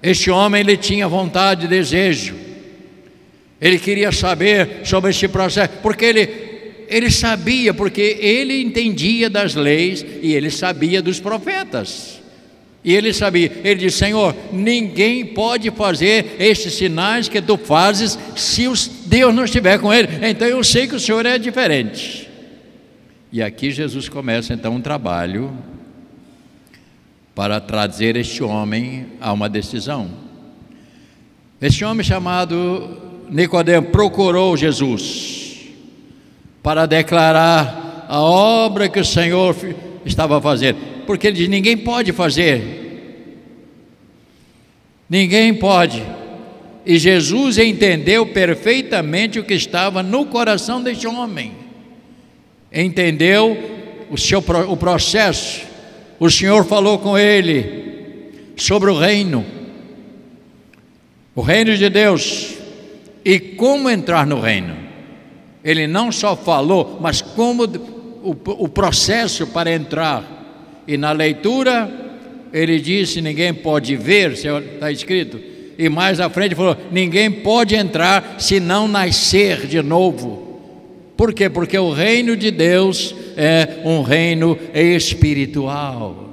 Este 0.00 0.30
homem 0.30 0.60
ele 0.60 0.76
tinha 0.76 1.08
vontade 1.08 1.64
e 1.64 1.68
desejo 1.68 2.36
ele 3.60 3.78
queria 3.78 4.10
saber 4.10 4.80
sobre 4.84 5.10
esse 5.10 5.28
processo, 5.28 5.74
porque 5.82 6.06
ele, 6.06 6.26
ele 6.90 7.08
sabia, 7.08 7.72
porque 7.72 8.18
ele 8.20 8.60
entendia 8.60 9.30
das 9.30 9.54
leis 9.54 10.04
e 10.20 10.34
ele 10.34 10.50
sabia 10.50 11.00
dos 11.00 11.20
profetas. 11.20 12.20
E 12.82 12.92
ele 12.92 13.12
sabia, 13.12 13.52
ele 13.62 13.76
disse: 13.76 13.98
Senhor, 13.98 14.34
ninguém 14.52 15.24
pode 15.24 15.70
fazer 15.70 16.34
estes 16.40 16.74
sinais 16.74 17.28
que 17.28 17.40
tu 17.40 17.56
fazes 17.56 18.18
se 18.34 18.64
Deus 19.06 19.32
não 19.32 19.44
estiver 19.44 19.78
com 19.78 19.94
ele. 19.94 20.08
Então 20.28 20.48
eu 20.48 20.64
sei 20.64 20.88
que 20.88 20.96
o 20.96 21.00
Senhor 21.00 21.24
é 21.24 21.38
diferente. 21.38 22.28
E 23.30 23.40
aqui 23.40 23.70
Jesus 23.70 24.08
começa 24.08 24.52
então 24.52 24.74
um 24.74 24.80
trabalho 24.80 25.56
para 27.36 27.60
trazer 27.60 28.16
este 28.16 28.42
homem 28.42 29.06
a 29.20 29.32
uma 29.32 29.48
decisão. 29.48 30.10
Este 31.62 31.84
homem 31.84 32.02
chamado 32.02 32.98
Nicodemo 33.30 33.86
procurou 33.88 34.56
Jesus 34.56 35.49
para 36.62 36.86
declarar 36.86 38.06
a 38.08 38.20
obra 38.20 38.88
que 38.88 39.00
o 39.00 39.04
Senhor 39.04 39.54
estava 40.04 40.40
fazendo, 40.40 40.78
porque 41.06 41.28
ele 41.28 41.36
diz: 41.36 41.48
ninguém 41.48 41.76
pode 41.76 42.12
fazer, 42.12 43.36
ninguém 45.08 45.54
pode. 45.54 46.02
E 46.84 46.98
Jesus 46.98 47.58
entendeu 47.58 48.26
perfeitamente 48.26 49.38
o 49.38 49.44
que 49.44 49.54
estava 49.54 50.02
no 50.02 50.26
coração 50.26 50.82
deste 50.82 51.06
homem, 51.06 51.52
entendeu 52.72 53.56
o 54.10 54.18
seu 54.18 54.42
o 54.68 54.76
processo. 54.76 55.68
O 56.18 56.28
Senhor 56.28 56.64
falou 56.66 56.98
com 56.98 57.16
ele 57.16 58.32
sobre 58.56 58.90
o 58.90 58.98
reino, 58.98 59.46
o 61.34 61.40
reino 61.40 61.76
de 61.76 61.88
Deus 61.88 62.54
e 63.24 63.38
como 63.38 63.88
entrar 63.88 64.26
no 64.26 64.40
reino. 64.40 64.89
Ele 65.64 65.86
não 65.86 66.10
só 66.10 66.34
falou, 66.34 66.98
mas 67.00 67.20
como 67.20 67.64
o, 67.64 68.30
o 68.30 68.68
processo 68.68 69.46
para 69.46 69.72
entrar. 69.72 70.82
E 70.86 70.96
na 70.96 71.12
leitura, 71.12 71.90
ele 72.52 72.80
disse: 72.80 73.20
ninguém 73.20 73.52
pode 73.52 73.96
ver, 73.96 74.32
está 74.32 74.90
escrito. 74.90 75.40
E 75.78 75.88
mais 75.88 76.20
à 76.20 76.28
frente 76.28 76.54
falou: 76.54 76.76
ninguém 76.90 77.30
pode 77.30 77.74
entrar 77.74 78.36
se 78.38 78.60
não 78.60 78.88
nascer 78.88 79.66
de 79.66 79.82
novo. 79.82 80.48
Por 81.16 81.34
quê? 81.34 81.50
Porque 81.50 81.78
o 81.78 81.92
reino 81.92 82.36
de 82.36 82.50
Deus 82.50 83.14
é 83.36 83.80
um 83.84 84.02
reino 84.02 84.58
espiritual. 84.74 86.29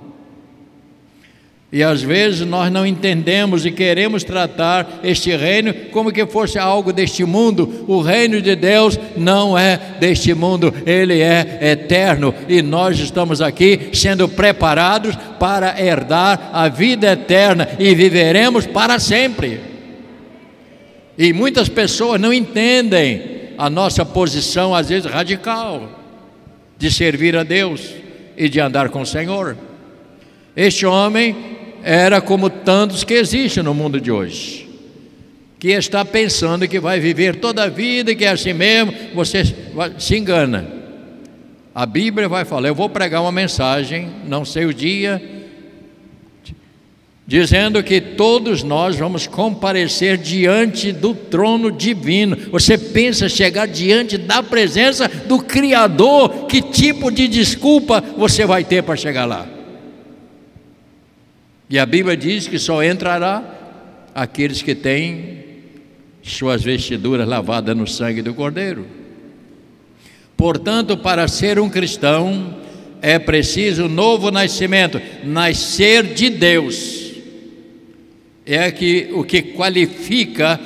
E 1.78 1.84
às 1.84 2.02
vezes 2.02 2.42
nós 2.42 2.72
não 2.72 2.88
entendemos 2.88 3.64
e 3.64 3.70
queremos 3.70 4.24
tratar 4.24 5.00
este 5.04 5.36
reino 5.36 5.72
como 5.92 6.12
que 6.12 6.26
fosse 6.26 6.58
algo 6.58 6.92
deste 6.92 7.24
mundo. 7.24 7.86
O 7.88 8.02
reino 8.02 8.42
de 8.42 8.56
Deus 8.56 9.00
não 9.16 9.56
é 9.56 9.80
deste 10.00 10.34
mundo, 10.34 10.74
ele 10.88 11.22
é 11.22 11.60
eterno 11.62 12.34
e 12.50 12.64
nós 12.64 12.98
estamos 12.98 13.44
aqui 13.44 13.92
sendo 13.94 14.28
preparados 14.28 15.16
para 15.40 15.80
herdar 15.80 16.50
a 16.52 16.68
vida 16.68 17.12
eterna 17.12 17.70
e 17.78 17.94
viveremos 17.94 18.66
para 18.66 18.98
sempre. 18.98 19.62
E 21.16 21.32
muitas 21.32 21.70
pessoas 21.70 22.20
não 22.20 22.34
entendem 22.34 23.52
a 23.56 23.70
nossa 23.70 24.04
posição, 24.04 24.74
às 24.74 24.90
vezes 24.90 25.06
radical, 25.06 25.88
de 26.76 26.90
servir 26.90 27.38
a 27.38 27.44
Deus 27.44 27.94
e 28.36 28.50
de 28.50 28.60
andar 28.60 28.90
com 28.90 29.02
o 29.02 29.06
Senhor. 29.06 29.56
Este 30.56 30.84
homem 30.84 31.57
era 31.90 32.20
como 32.20 32.50
tantos 32.50 33.06
que 33.06 33.14
existem 33.14 33.64
no 33.64 33.74
mundo 33.74 34.02
de 34.02 34.12
hoje. 34.12 34.68
que 35.58 35.70
está 35.70 36.04
pensando 36.04 36.68
que 36.68 36.82
vai 36.82 37.00
viver 37.00 37.38
toda 37.38 37.64
a 37.64 37.70
vida, 37.70 38.14
que 38.14 38.26
é 38.26 38.30
assim 38.30 38.52
mesmo, 38.52 38.94
você 39.16 39.42
se 39.98 40.16
engana. 40.16 40.68
A 41.74 41.86
Bíblia 41.86 42.28
vai 42.28 42.44
falar: 42.44 42.68
eu 42.68 42.76
vou 42.76 42.90
pregar 42.90 43.22
uma 43.22 43.32
mensagem, 43.32 44.10
não 44.28 44.44
sei 44.44 44.66
o 44.66 44.74
dia, 44.74 45.22
dizendo 47.26 47.82
que 47.82 48.02
todos 48.02 48.64
nós 48.64 48.98
vamos 48.98 49.26
comparecer 49.26 50.18
diante 50.18 50.92
do 50.92 51.16
trono 51.16 51.72
divino. 51.72 52.38
Você 52.52 52.78
pensa 52.78 53.30
chegar 53.30 53.66
diante 53.66 54.18
da 54.18 54.44
presença 54.44 55.08
do 55.08 55.40
Criador, 55.40 56.48
que 56.48 56.62
tipo 56.62 57.10
de 57.10 57.30
desculpa 57.30 58.04
você 58.18 58.46
vai 58.46 58.66
ter 58.66 58.84
para 58.84 58.98
chegar 58.98 59.26
lá? 59.26 59.57
E 61.70 61.78
a 61.78 61.86
Bíblia 61.86 62.16
diz 62.16 62.48
que 62.48 62.58
só 62.58 62.84
entrará 62.84 63.44
aqueles 64.16 64.62
que 64.62 64.74
têm 64.74 65.46
suas 66.22 66.64
vestiduras 66.64 67.28
lavadas 67.28 67.76
no 67.76 67.88
sangue 67.88 68.22
do 68.22 68.34
Cordeiro. 68.34 68.86
Portanto, 70.36 70.98
para 70.98 71.28
ser 71.28 71.60
um 71.60 71.70
cristão, 71.70 72.56
é 73.02 73.18
preciso 73.20 73.88
novo 73.88 74.32
nascimento, 74.32 75.02
nascer 75.24 76.04
de 76.14 76.30
Deus 76.30 77.08
é 78.48 78.72
que, 78.72 79.10
o 79.12 79.26
que 79.26 79.42
qualifica 79.42 80.58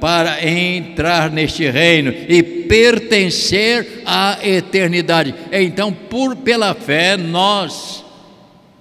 para 0.00 0.44
entrar 0.44 1.30
neste 1.30 1.70
reino 1.70 2.12
e 2.28 2.42
pertencer 2.42 4.02
à 4.04 4.38
eternidade. 4.42 5.34
Então, 5.52 5.92
por 5.92 6.34
pela 6.36 6.74
fé, 6.74 7.16
nós 7.16 8.04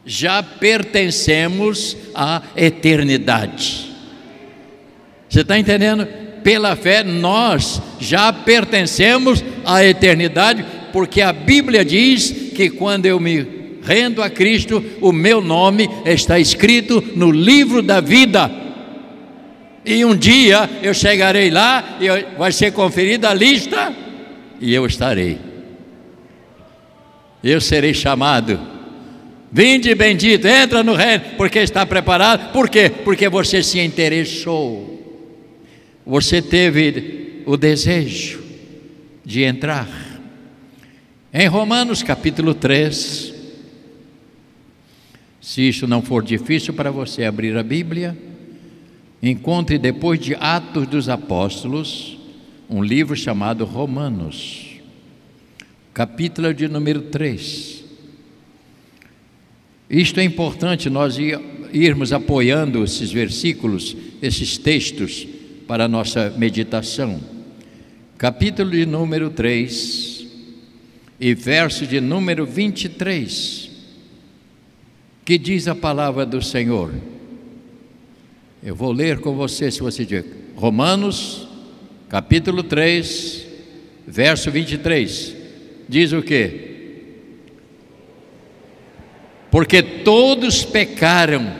já 0.07 0.41
pertencemos 0.41 1.97
à 2.15 2.41
eternidade. 2.55 3.91
Você 5.29 5.41
está 5.41 5.59
entendendo? 5.59 6.07
Pela 6.41 6.77
fé, 6.77 7.03
nós 7.03 7.81
já 7.99 8.31
pertencemos 8.31 9.43
à 9.65 9.83
eternidade, 9.83 10.65
porque 10.93 11.21
a 11.21 11.33
Bíblia 11.33 11.83
diz 11.83 12.31
que 12.55 12.69
quando 12.69 13.05
eu 13.05 13.19
me 13.19 13.45
rendo 13.83 14.23
a 14.23 14.29
Cristo, 14.29 14.81
o 15.01 15.11
meu 15.11 15.41
nome 15.41 15.89
está 16.05 16.39
escrito 16.39 17.03
no 17.13 17.29
livro 17.29 17.81
da 17.81 17.99
vida. 17.99 18.49
E 19.85 20.05
um 20.05 20.15
dia 20.15 20.69
eu 20.81 20.93
chegarei 20.93 21.49
lá 21.49 21.97
e 21.99 22.07
vai 22.37 22.53
ser 22.53 22.71
conferida 22.71 23.29
a 23.29 23.33
lista 23.33 23.93
e 24.61 24.73
eu 24.73 24.85
estarei. 24.85 25.37
Eu 27.43 27.59
serei 27.59 27.93
chamado. 27.93 28.76
Vinde 29.51 29.95
bendito, 29.95 30.45
entra 30.45 30.83
no 30.83 30.93
reino, 30.93 31.23
porque 31.37 31.59
está 31.59 31.85
preparado. 31.85 32.51
Por 32.51 32.69
quê? 32.69 32.89
Porque 32.89 33.29
você 33.29 33.63
se 33.63 33.79
interessou. 33.79 34.95
Você 36.05 36.41
teve 36.41 37.43
o 37.45 37.55
desejo 37.55 38.43
de 39.23 39.43
entrar. 39.43 39.89
Em 41.33 41.47
Romanos 41.47 42.03
capítulo 42.03 42.53
3, 42.53 43.33
se 45.41 45.67
isso 45.67 45.87
não 45.87 46.01
for 46.01 46.23
difícil 46.23 46.73
para 46.73 46.91
você 46.91 47.23
abrir 47.23 47.55
a 47.57 47.63
Bíblia, 47.63 48.17
encontre 49.21 49.77
depois 49.77 50.19
de 50.19 50.35
Atos 50.35 50.87
dos 50.87 51.09
Apóstolos 51.09 52.17
um 52.69 52.83
livro 52.83 53.15
chamado 53.15 53.63
Romanos, 53.63 54.75
capítulo 55.93 56.53
de 56.53 56.67
número 56.67 57.03
3. 57.03 57.86
Isto 59.89 60.19
é 60.19 60.23
importante 60.23 60.89
nós 60.89 61.17
irmos 61.71 62.11
apoiando 62.11 62.83
esses 62.83 63.11
versículos, 63.11 63.95
esses 64.21 64.57
textos 64.57 65.27
para 65.67 65.85
a 65.85 65.87
nossa 65.87 66.29
meditação. 66.37 67.19
Capítulo 68.17 68.71
de 68.71 68.85
número 68.85 69.29
3 69.29 70.25
e 71.19 71.33
verso 71.33 71.85
de 71.85 72.01
número 72.01 72.45
23 72.45 73.67
que 75.27 75.37
diz 75.37 75.67
a 75.67 75.75
palavra 75.75 76.25
do 76.25 76.41
Senhor. 76.41 76.89
Eu 78.63 78.73
vou 78.73 78.93
ler 78.93 79.19
com 79.19 79.35
você, 79.35 79.69
se 79.69 79.81
você 79.81 80.05
diz, 80.05 80.23
Romanos, 80.55 81.45
capítulo 82.07 82.63
3, 82.63 83.45
verso 84.07 84.49
23. 84.49 85.35
Diz 85.89 86.13
o 86.13 86.21
que? 86.21 86.76
Porque 89.49 89.81
todos 89.81 90.63
pecaram 90.63 91.53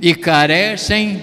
e 0.00 0.14
carecem 0.14 1.22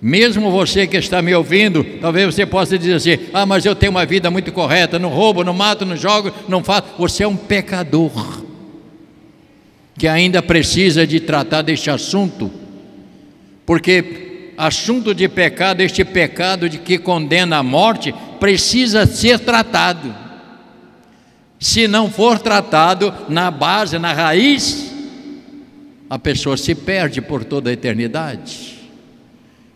mesmo 0.00 0.52
você 0.52 0.86
que 0.86 0.96
está 0.96 1.20
me 1.20 1.34
ouvindo, 1.34 1.82
talvez 2.00 2.32
você 2.32 2.46
possa 2.46 2.78
dizer 2.78 2.94
assim: 2.94 3.18
ah, 3.32 3.44
mas 3.44 3.66
eu 3.66 3.74
tenho 3.74 3.90
uma 3.90 4.06
vida 4.06 4.30
muito 4.30 4.52
correta, 4.52 4.98
não 4.98 5.08
roubo, 5.08 5.42
não 5.42 5.52
mato, 5.52 5.84
não 5.84 5.96
jogo, 5.96 6.32
não 6.48 6.62
faço. 6.62 6.84
Você 6.98 7.24
é 7.24 7.28
um 7.28 7.36
pecador 7.36 8.44
que 9.96 10.06
ainda 10.06 10.40
precisa 10.40 11.04
de 11.04 11.18
tratar 11.18 11.62
deste 11.62 11.90
assunto, 11.90 12.48
porque 13.66 14.52
assunto 14.56 15.12
de 15.12 15.28
pecado, 15.28 15.80
este 15.80 16.04
pecado 16.04 16.68
de 16.68 16.78
que 16.78 16.98
condena 16.98 17.58
a 17.58 17.62
morte, 17.62 18.14
precisa 18.38 19.04
ser 19.04 19.40
tratado. 19.40 20.14
Se 21.58 21.88
não 21.88 22.10
for 22.10 22.38
tratado 22.38 23.12
na 23.28 23.50
base, 23.50 23.98
na 23.98 24.12
raiz, 24.12 24.92
a 26.08 26.18
pessoa 26.18 26.56
se 26.56 26.74
perde 26.74 27.20
por 27.20 27.44
toda 27.44 27.70
a 27.70 27.72
eternidade. 27.72 28.78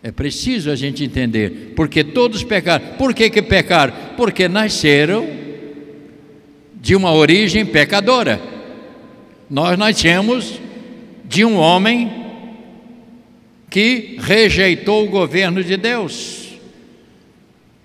É 0.01 0.11
preciso 0.11 0.69
a 0.69 0.75
gente 0.75 1.03
entender, 1.03 1.73
porque 1.75 2.03
todos 2.03 2.43
pecaram. 2.43 2.85
Por 2.97 3.13
que, 3.13 3.29
que 3.29 3.41
pecaram? 3.41 3.93
Porque 4.17 4.47
nasceram 4.49 5.27
de 6.75 6.95
uma 6.95 7.13
origem 7.13 7.65
pecadora. 7.65 8.41
Nós 9.49 9.77
nascemos 9.77 10.59
de 11.25 11.45
um 11.45 11.55
homem 11.55 12.11
que 13.69 14.17
rejeitou 14.19 15.05
o 15.05 15.09
governo 15.09 15.63
de 15.63 15.77
Deus. 15.77 16.42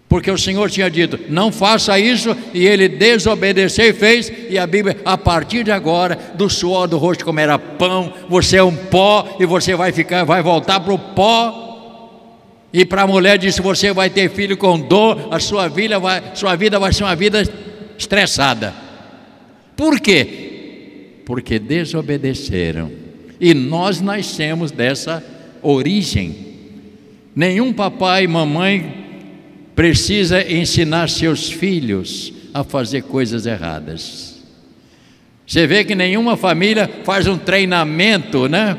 Porque 0.09 0.31
o 0.31 0.38
Senhor 0.38 0.71
tinha 0.71 0.90
dito: 0.90 1.18
não 1.29 1.53
faça 1.53 1.99
isso, 1.99 2.37
e 2.55 2.66
ele 2.66 2.88
desobedeceu 2.88 3.87
e 3.87 3.92
fez, 3.92 4.33
e 4.49 4.59
a 4.59 4.66
Bíblia, 4.66 4.99
a 5.05 5.18
partir 5.18 5.64
de 5.64 5.71
agora, 5.71 6.18
do 6.35 6.49
suor 6.49 6.88
do 6.88 6.99
rosto 6.99 7.25
comerá 7.25 7.59
pão, 7.59 8.12
você 8.29 8.57
é 8.57 8.62
um 8.62 8.75
pó, 8.75 9.37
e 9.38 9.47
você 9.47 9.75
vai 9.75 9.92
ficar, 9.92 10.25
vai 10.25 10.42
voltar 10.42 10.81
para 10.81 10.92
o 10.92 10.99
pó. 10.99 11.64
E 12.73 12.85
para 12.85 13.03
a 13.03 13.07
mulher 13.07 13.38
disse: 13.38 13.61
Você 13.61 13.92
vai 13.92 14.11
ter 14.11 14.31
filho 14.31 14.57
com 14.57 14.81
dor, 14.81 15.29
a 15.31 15.38
sua 15.38 15.68
vida 15.68 15.99
vai, 15.99 16.23
sua 16.35 16.57
vida 16.57 16.79
vai 16.79 16.92
ser 16.92 17.05
uma 17.05 17.16
vida 17.16 17.42
estressada. 17.99 18.75
Por 19.77 20.01
quê? 20.01 20.49
porque 21.29 21.59
desobedeceram. 21.59 22.90
E 23.38 23.53
nós 23.53 24.01
nascemos 24.01 24.71
dessa 24.71 25.23
origem. 25.61 26.35
Nenhum 27.37 27.71
papai 27.71 28.25
e 28.25 28.27
mamãe 28.27 29.08
precisa 29.78 30.42
ensinar 30.42 31.08
seus 31.08 31.52
filhos 31.52 32.32
a 32.52 32.64
fazer 32.64 33.02
coisas 33.02 33.46
erradas. 33.46 34.42
Você 35.46 35.68
vê 35.68 35.84
que 35.84 35.94
nenhuma 35.94 36.36
família 36.36 36.90
faz 37.04 37.28
um 37.28 37.38
treinamento, 37.38 38.48
né? 38.48 38.76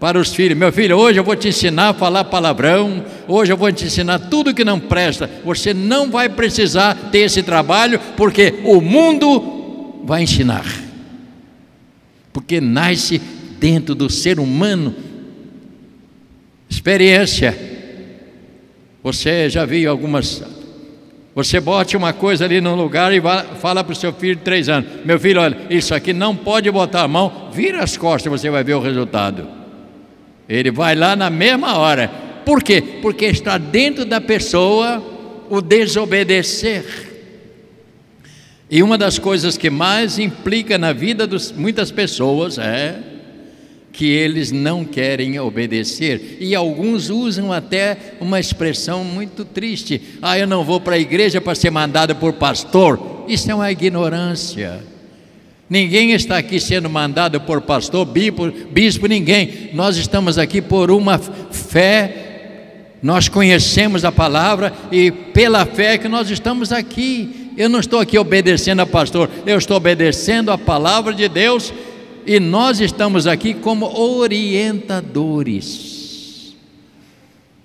Para 0.00 0.18
os 0.18 0.34
filhos, 0.34 0.58
meu 0.58 0.72
filho, 0.72 0.96
hoje 0.96 1.20
eu 1.20 1.24
vou 1.24 1.36
te 1.36 1.46
ensinar 1.46 1.90
a 1.90 1.94
falar 1.94 2.24
palavrão, 2.24 3.04
hoje 3.28 3.52
eu 3.52 3.56
vou 3.56 3.70
te 3.70 3.84
ensinar 3.84 4.18
tudo 4.18 4.52
que 4.52 4.64
não 4.64 4.80
presta. 4.80 5.30
Você 5.44 5.72
não 5.72 6.10
vai 6.10 6.28
precisar 6.28 6.96
ter 7.12 7.20
esse 7.20 7.44
trabalho, 7.44 8.00
porque 8.16 8.54
o 8.64 8.80
mundo 8.80 10.02
vai 10.04 10.24
ensinar 10.24 10.66
porque 12.38 12.60
nasce 12.60 13.20
dentro 13.58 13.96
do 13.96 14.08
ser 14.08 14.38
humano 14.38 14.94
experiência. 16.70 17.77
Você 19.08 19.48
já 19.48 19.64
viu 19.64 19.90
algumas. 19.90 20.42
Você 21.34 21.58
bote 21.60 21.96
uma 21.96 22.12
coisa 22.12 22.44
ali 22.44 22.60
no 22.60 22.74
lugar 22.74 23.10
e 23.10 23.22
fala 23.58 23.82
para 23.82 23.94
o 23.94 23.96
seu 23.96 24.12
filho 24.12 24.36
de 24.36 24.42
três 24.42 24.68
anos: 24.68 24.86
Meu 25.02 25.18
filho, 25.18 25.40
olha, 25.40 25.56
isso 25.70 25.94
aqui 25.94 26.12
não 26.12 26.36
pode 26.36 26.70
botar 26.70 27.04
a 27.04 27.08
mão, 27.08 27.48
vira 27.50 27.82
as 27.82 27.96
costas, 27.96 28.30
você 28.30 28.50
vai 28.50 28.62
ver 28.62 28.74
o 28.74 28.80
resultado. 28.80 29.48
Ele 30.46 30.70
vai 30.70 30.94
lá 30.94 31.16
na 31.16 31.30
mesma 31.30 31.78
hora. 31.78 32.10
Por 32.44 32.62
quê? 32.62 32.82
Porque 33.00 33.24
está 33.24 33.56
dentro 33.56 34.04
da 34.04 34.20
pessoa 34.20 35.02
o 35.48 35.62
desobedecer. 35.62 36.84
E 38.70 38.82
uma 38.82 38.98
das 38.98 39.18
coisas 39.18 39.56
que 39.56 39.70
mais 39.70 40.18
implica 40.18 40.76
na 40.76 40.92
vida 40.92 41.26
de 41.26 41.54
muitas 41.54 41.90
pessoas 41.90 42.58
é 42.58 42.94
que 43.92 44.06
eles 44.06 44.52
não 44.52 44.84
querem 44.84 45.38
obedecer. 45.38 46.36
E 46.40 46.54
alguns 46.54 47.10
usam 47.10 47.52
até 47.52 48.14
uma 48.20 48.38
expressão 48.38 49.02
muito 49.02 49.44
triste: 49.44 50.00
ah, 50.22 50.38
eu 50.38 50.46
não 50.46 50.64
vou 50.64 50.80
para 50.80 50.96
a 50.96 50.98
igreja 50.98 51.40
para 51.40 51.54
ser 51.54 51.70
mandado 51.70 52.14
por 52.16 52.34
pastor. 52.34 53.24
Isso 53.28 53.50
é 53.50 53.54
uma 53.54 53.70
ignorância. 53.70 54.80
Ninguém 55.68 56.12
está 56.12 56.38
aqui 56.38 56.58
sendo 56.58 56.88
mandado 56.88 57.40
por 57.42 57.60
pastor, 57.60 58.06
bispo, 58.06 58.50
bispo, 58.70 59.06
ninguém. 59.06 59.70
Nós 59.74 59.98
estamos 59.98 60.38
aqui 60.38 60.62
por 60.62 60.90
uma 60.90 61.18
fé. 61.18 62.24
Nós 63.02 63.28
conhecemos 63.28 64.04
a 64.04 64.10
palavra 64.10 64.72
e 64.90 65.10
pela 65.10 65.66
fé 65.66 65.98
que 65.98 66.08
nós 66.08 66.30
estamos 66.30 66.72
aqui. 66.72 67.52
Eu 67.56 67.68
não 67.68 67.80
estou 67.80 67.98
aqui 68.00 68.16
obedecendo 68.16 68.80
a 68.80 68.86
pastor, 68.86 69.28
eu 69.44 69.58
estou 69.58 69.76
obedecendo 69.76 70.50
a 70.50 70.56
palavra 70.56 71.12
de 71.12 71.28
Deus 71.28 71.72
e 72.28 72.38
nós 72.38 72.78
estamos 72.78 73.26
aqui 73.26 73.54
como 73.54 73.86
orientadores. 73.98 76.54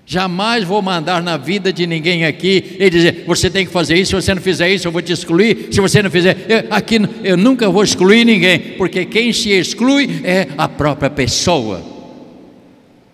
Jamais 0.05 0.63
vou 0.63 0.81
mandar 0.81 1.21
na 1.21 1.35
vida 1.35 1.73
de 1.73 1.85
ninguém 1.85 2.23
aqui 2.23 2.77
e 2.79 2.89
dizer: 2.89 3.25
você 3.27 3.49
tem 3.49 3.65
que 3.65 3.71
fazer 3.71 3.95
isso, 3.95 4.11
se 4.11 4.27
você 4.27 4.33
não 4.33 4.41
fizer 4.41 4.69
isso, 4.69 4.87
eu 4.87 4.91
vou 4.91 5.01
te 5.01 5.11
excluir. 5.11 5.67
Se 5.71 5.81
você 5.81 6.01
não 6.01 6.09
fizer, 6.09 6.45
eu, 6.47 6.63
aqui 6.69 7.01
eu 7.23 7.35
nunca 7.35 7.69
vou 7.69 7.83
excluir 7.83 8.23
ninguém, 8.23 8.59
porque 8.77 9.03
quem 9.05 9.33
se 9.33 9.49
exclui 9.49 10.21
é 10.23 10.47
a 10.57 10.69
própria 10.69 11.09
pessoa. 11.09 11.83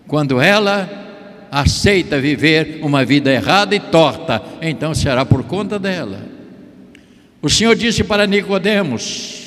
Quando 0.06 0.40
ela 0.40 0.88
aceita 1.50 2.20
viver 2.20 2.78
uma 2.82 3.04
vida 3.04 3.32
errada 3.32 3.74
e 3.74 3.80
torta, 3.80 4.40
então 4.62 4.94
será 4.94 5.24
por 5.24 5.42
conta 5.44 5.80
dela. 5.80 6.20
O 7.42 7.48
Senhor 7.48 7.74
disse 7.74 8.04
para 8.04 8.26
Nicodemos: 8.26 9.39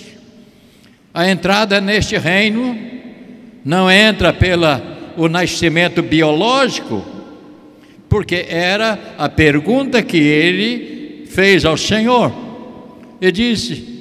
a 1.13 1.29
entrada 1.29 1.79
neste 1.79 2.17
reino 2.17 2.77
não 3.63 3.89
entra 3.89 4.33
pela 4.33 5.13
o 5.15 5.27
nascimento 5.27 6.01
biológico, 6.01 7.05
porque 8.09 8.45
era 8.49 8.99
a 9.17 9.29
pergunta 9.29 10.01
que 10.01 10.17
ele 10.17 11.25
fez 11.27 11.65
ao 11.65 11.77
Senhor. 11.77 12.33
Ele 13.21 13.31
disse: 13.31 13.93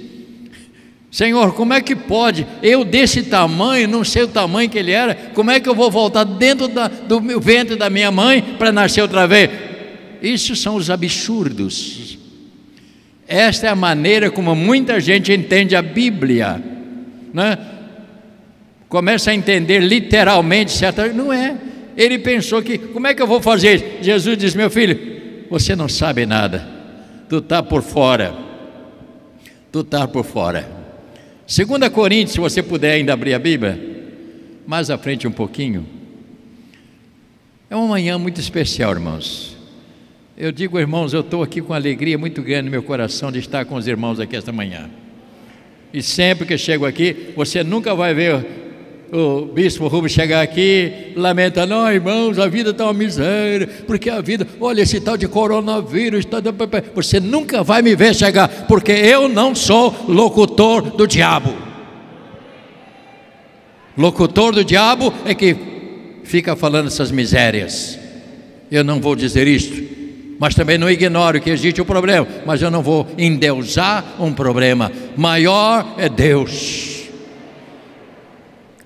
Senhor, 1.11 1.55
como 1.55 1.75
é 1.75 1.81
que 1.83 1.95
pode 1.95 2.47
eu 2.63 2.85
desse 2.85 3.25
tamanho, 3.25 3.87
não 3.87 4.03
sei 4.03 4.23
o 4.23 4.29
tamanho 4.29 4.71
que 4.71 4.79
ele 4.79 4.93
era, 4.93 5.15
como 5.35 5.51
é 5.51 5.61
que 5.61 5.69
eu 5.69 5.75
vou 5.75 5.91
voltar 5.91 6.25
dentro 6.25 6.69
da, 6.69 6.89
do 6.89 7.21
meu 7.21 7.39
ventre 7.39 7.77
da 7.77 7.91
minha 7.91 8.11
mãe 8.11 8.43
para 8.59 8.73
nascer 8.73 9.03
outra 9.03 9.27
vez? 9.27 9.51
Isso 10.23 10.57
são 10.57 10.77
os 10.77 10.89
absurdos. 10.89 12.19
Esta 13.29 13.67
é 13.67 13.71
a 13.71 13.77
maneira 13.77 14.31
como 14.31 14.55
muita 14.55 15.01
gente 15.01 15.33
entende 15.33 15.77
a 15.77 15.83
Bíblia, 15.83 16.63
né? 17.33 17.59
Começa 18.89 19.31
a 19.31 19.35
entender 19.35 19.81
literalmente 19.81 20.73
certa, 20.73 21.09
não 21.09 21.33
é 21.33 21.57
ele 21.97 22.19
pensou 22.19 22.63
que, 22.63 22.79
como 22.79 23.07
é 23.07 23.15
que 23.15 23.23
eu 23.23 23.27
vou 23.27 23.41
fazer 23.41 23.75
isso? 23.75 23.85
Jesus 24.03 24.39
disse: 24.39 24.57
Meu 24.57 24.71
filho, 24.71 25.47
você 25.51 25.77
não 25.77 25.89
sabe 25.89 26.25
nada, 26.25 26.67
tu 27.29 27.39
está 27.39 27.63
por 27.63 27.83
fora, 27.83 28.35
tu 29.71 29.81
está 29.81 30.07
por 30.09 30.25
fora. 30.25 30.69
2 31.47 31.89
Coríntios, 31.91 32.33
se 32.33 32.41
você 32.41 32.63
puder 32.63 32.93
ainda 32.93 33.13
abrir 33.13 33.35
a 33.35 33.39
Bíblia, 33.39 33.79
mais 34.67 34.91
à 34.91 34.97
frente 34.97 35.27
um 35.27 35.33
pouquinho. 35.33 35.87
É 37.69 37.77
uma 37.77 37.87
manhã 37.87 38.19
muito 38.19 38.41
especial, 38.41 38.93
irmãos. 38.93 39.57
Eu 40.37 40.51
digo, 40.51 40.79
irmãos, 40.79 41.13
eu 41.13 41.21
estou 41.21 41.43
aqui 41.43 41.61
com 41.61 41.75
alegria 41.75 42.17
muito 42.17 42.43
grande 42.43 42.65
no 42.65 42.71
meu 42.71 42.83
coração 42.83 43.31
de 43.31 43.39
estar 43.39 43.65
com 43.65 43.75
os 43.75 43.87
irmãos 43.87 44.19
aqui 44.19 44.35
esta 44.35 44.53
manhã. 44.53 44.91
E 45.93 46.03
sempre 46.03 46.47
que 46.47 46.57
chego 46.57 46.87
aqui, 46.87 47.33
você 47.37 47.63
nunca 47.63 47.95
vai 47.95 48.15
ver 48.15 48.45
o 49.13 49.45
bispo 49.45 49.89
Rubens 49.89 50.13
chegar 50.13 50.41
aqui, 50.41 51.13
lamenta, 51.15 51.67
não, 51.67 51.93
irmãos, 51.93 52.39
a 52.39 52.49
vida 52.49 52.71
está 52.71 52.85
uma 52.85 52.95
miséria, 52.95 53.69
porque 53.87 54.09
a 54.09 54.23
vida, 54.23 54.49
olha 54.59 54.81
esse 54.81 54.99
tal 55.03 55.19
de 55.19 55.29
coronavírus, 55.29 56.25
tá, 56.25 56.39
você 56.95 57.21
nunca 57.21 57.63
vai 57.63 57.83
me 57.83 57.95
ver 57.95 58.15
chegar, 58.15 58.49
porque 58.67 58.91
eu 58.91 59.29
não 59.29 59.55
sou 59.55 59.95
locutor 60.09 60.97
do 60.97 61.07
diabo. 61.07 61.55
Locutor 63.99 64.55
do 64.55 64.65
diabo 64.65 65.13
é 65.27 65.35
que 65.35 65.55
fica 66.25 66.57
falando 66.57 66.87
essas 66.87 67.11
misérias. 67.11 67.99
Eu 68.71 68.83
não 68.83 68.99
vou 68.99 69.15
dizer 69.15 69.47
isto, 69.47 69.92
mas 70.43 70.57
também 70.57 70.77
não 70.77 70.91
ignoro 70.91 71.41
que 71.41 71.51
existe 71.51 71.81
o 71.81 71.85
um 71.85 71.87
problema, 71.87 72.27
mas 72.45 72.61
eu 72.61 72.69
não 72.69 72.83
vou 72.83 73.07
endeusar 73.17 74.17
um 74.19 74.33
problema. 74.35 74.91
Maior 75.17 75.95
é 75.97 76.09
Deus. 76.09 77.05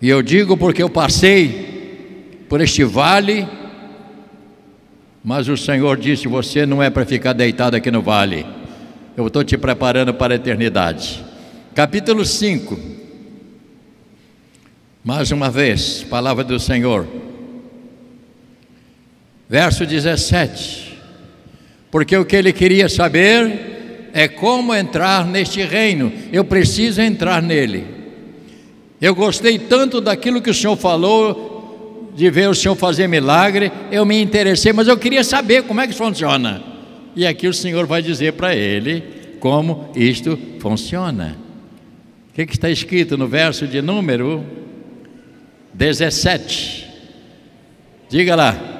E 0.02 0.06
eu 0.06 0.20
digo 0.20 0.54
porque 0.58 0.82
eu 0.82 0.90
passei 0.90 2.44
por 2.46 2.60
este 2.60 2.84
vale, 2.84 3.48
mas 5.24 5.48
o 5.48 5.56
Senhor 5.56 5.96
disse: 5.96 6.28
Você 6.28 6.66
não 6.66 6.82
é 6.82 6.90
para 6.90 7.06
ficar 7.06 7.32
deitado 7.32 7.74
aqui 7.74 7.90
no 7.90 8.02
vale, 8.02 8.44
eu 9.16 9.26
estou 9.26 9.42
te 9.42 9.56
preparando 9.56 10.12
para 10.12 10.34
a 10.34 10.36
eternidade. 10.36 11.24
Capítulo 11.74 12.22
5, 12.22 12.78
mais 15.02 15.30
uma 15.30 15.50
vez, 15.50 16.02
palavra 16.02 16.44
do 16.44 16.60
Senhor, 16.60 17.08
verso 19.48 19.86
17: 19.86 20.95
Porque 21.96 22.14
o 22.14 22.26
que 22.26 22.37
ele 22.37 22.52
queria 22.52 22.90
saber 22.90 24.11
é 24.12 24.28
como 24.28 24.74
entrar 24.74 25.26
neste 25.26 25.64
reino, 25.64 26.12
eu 26.30 26.44
preciso 26.44 27.00
entrar 27.00 27.40
nele. 27.40 27.87
Eu 29.00 29.14
gostei 29.14 29.59
tanto 29.59 29.98
daquilo 29.98 30.42
que 30.42 30.50
o 30.50 30.54
Senhor 30.54 30.76
falou, 30.76 32.12
de 32.14 32.28
ver 32.28 32.50
o 32.50 32.54
Senhor 32.54 32.74
fazer 32.74 33.09
milagre, 33.09 33.72
eu 33.90 34.04
me 34.04 34.20
interessei, 34.20 34.74
mas 34.74 34.88
eu 34.88 34.98
queria 34.98 35.24
saber 35.24 35.62
como 35.62 35.80
é 35.80 35.87
que 35.87 35.94
funciona. 35.94 36.62
E 37.16 37.26
aqui 37.26 37.48
o 37.48 37.54
Senhor 37.54 37.87
vai 37.87 38.02
dizer 38.02 38.35
para 38.35 38.54
ele 38.54 39.02
como 39.40 39.90
isto 39.96 40.38
funciona. 40.61 41.35
O 42.28 42.35
que, 42.35 42.44
que 42.44 42.52
está 42.52 42.68
escrito 42.68 43.16
no 43.16 43.26
verso 43.26 43.66
de 43.66 43.80
número 43.80 44.44
17? 45.72 46.87
Diga 48.11 48.37
lá. 48.37 48.75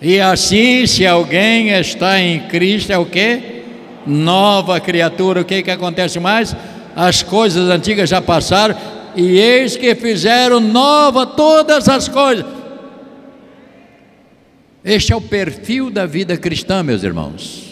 E 0.00 0.20
assim, 0.20 0.86
se 0.86 1.06
alguém 1.06 1.70
está 1.70 2.20
em 2.20 2.40
Cristo, 2.48 2.90
é 2.90 2.98
o 2.98 3.06
que? 3.06 3.62
Nova 4.06 4.78
criatura. 4.78 5.40
O 5.40 5.44
que, 5.44 5.62
que 5.62 5.70
acontece 5.70 6.20
mais? 6.20 6.54
As 6.94 7.22
coisas 7.22 7.68
antigas 7.70 8.08
já 8.08 8.20
passaram, 8.20 8.76
e 9.14 9.38
eis 9.38 9.76
que 9.76 9.94
fizeram 9.94 10.60
nova 10.60 11.26
todas 11.26 11.88
as 11.88 12.08
coisas. 12.08 12.44
Este 14.84 15.12
é 15.12 15.16
o 15.16 15.20
perfil 15.20 15.90
da 15.90 16.06
vida 16.06 16.36
cristã, 16.36 16.82
meus 16.82 17.02
irmãos. 17.02 17.64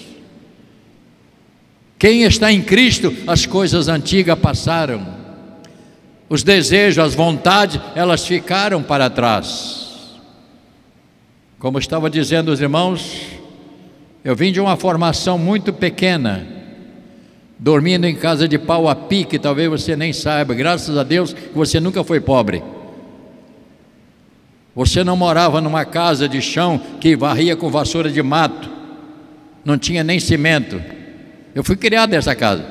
Quem 1.99 2.23
está 2.25 2.53
em 2.53 2.61
Cristo, 2.61 3.15
as 3.27 3.47
coisas 3.47 3.89
antigas 3.89 4.39
passaram, 4.39 5.07
os 6.29 6.43
desejos, 6.43 6.99
as 6.99 7.15
vontades, 7.15 7.81
elas 7.95 8.27
ficaram 8.27 8.83
para 8.83 9.09
trás. 9.09 9.84
Como 11.65 11.79
estava 11.79 12.11
dizendo 12.11 12.53
os 12.53 12.61
irmãos, 12.61 13.23
eu 14.23 14.37
vim 14.37 14.53
de 14.53 14.61
uma 14.61 14.77
formação 14.77 15.39
muito 15.39 15.73
pequena, 15.73 16.47
dormindo 17.59 18.05
em 18.05 18.15
casa 18.15 18.47
de 18.47 18.59
pau 18.59 18.87
a 18.87 18.95
pique, 18.95 19.39
talvez 19.39 19.71
você 19.71 19.97
nem 19.97 20.13
saiba, 20.13 20.53
graças 20.53 20.99
a 20.99 21.03
Deus 21.03 21.33
que 21.33 21.55
você 21.55 21.81
nunca 21.81 22.05
foi 22.05 22.21
pobre. 22.21 22.63
Você 24.77 25.03
não 25.03 25.17
morava 25.17 25.59
numa 25.63 25.87
casa 25.87 26.29
de 26.29 26.43
chão 26.43 26.79
que 27.01 27.17
varria 27.17 27.57
com 27.57 27.71
vassoura 27.71 28.11
de 28.11 28.23
mato, 28.23 28.69
não 29.65 29.79
tinha 29.79 30.05
nem 30.05 30.21
cimento. 30.21 30.79
Eu 31.55 31.65
fui 31.65 31.77
criado 31.77 32.11
nessa 32.11 32.35
casa. 32.35 32.63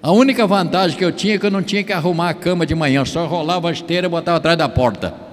A 0.00 0.12
única 0.12 0.46
vantagem 0.46 0.96
que 0.96 1.04
eu 1.04 1.10
tinha 1.10 1.34
é 1.34 1.38
que 1.38 1.46
eu 1.46 1.50
não 1.50 1.60
tinha 1.60 1.82
que 1.82 1.92
arrumar 1.92 2.28
a 2.28 2.34
cama 2.34 2.64
de 2.64 2.74
manhã, 2.76 3.04
só 3.04 3.26
rolava 3.26 3.68
a 3.68 3.72
esteira 3.72 4.06
e 4.06 4.10
botava 4.10 4.36
atrás 4.36 4.56
da 4.56 4.68
porta. 4.68 5.29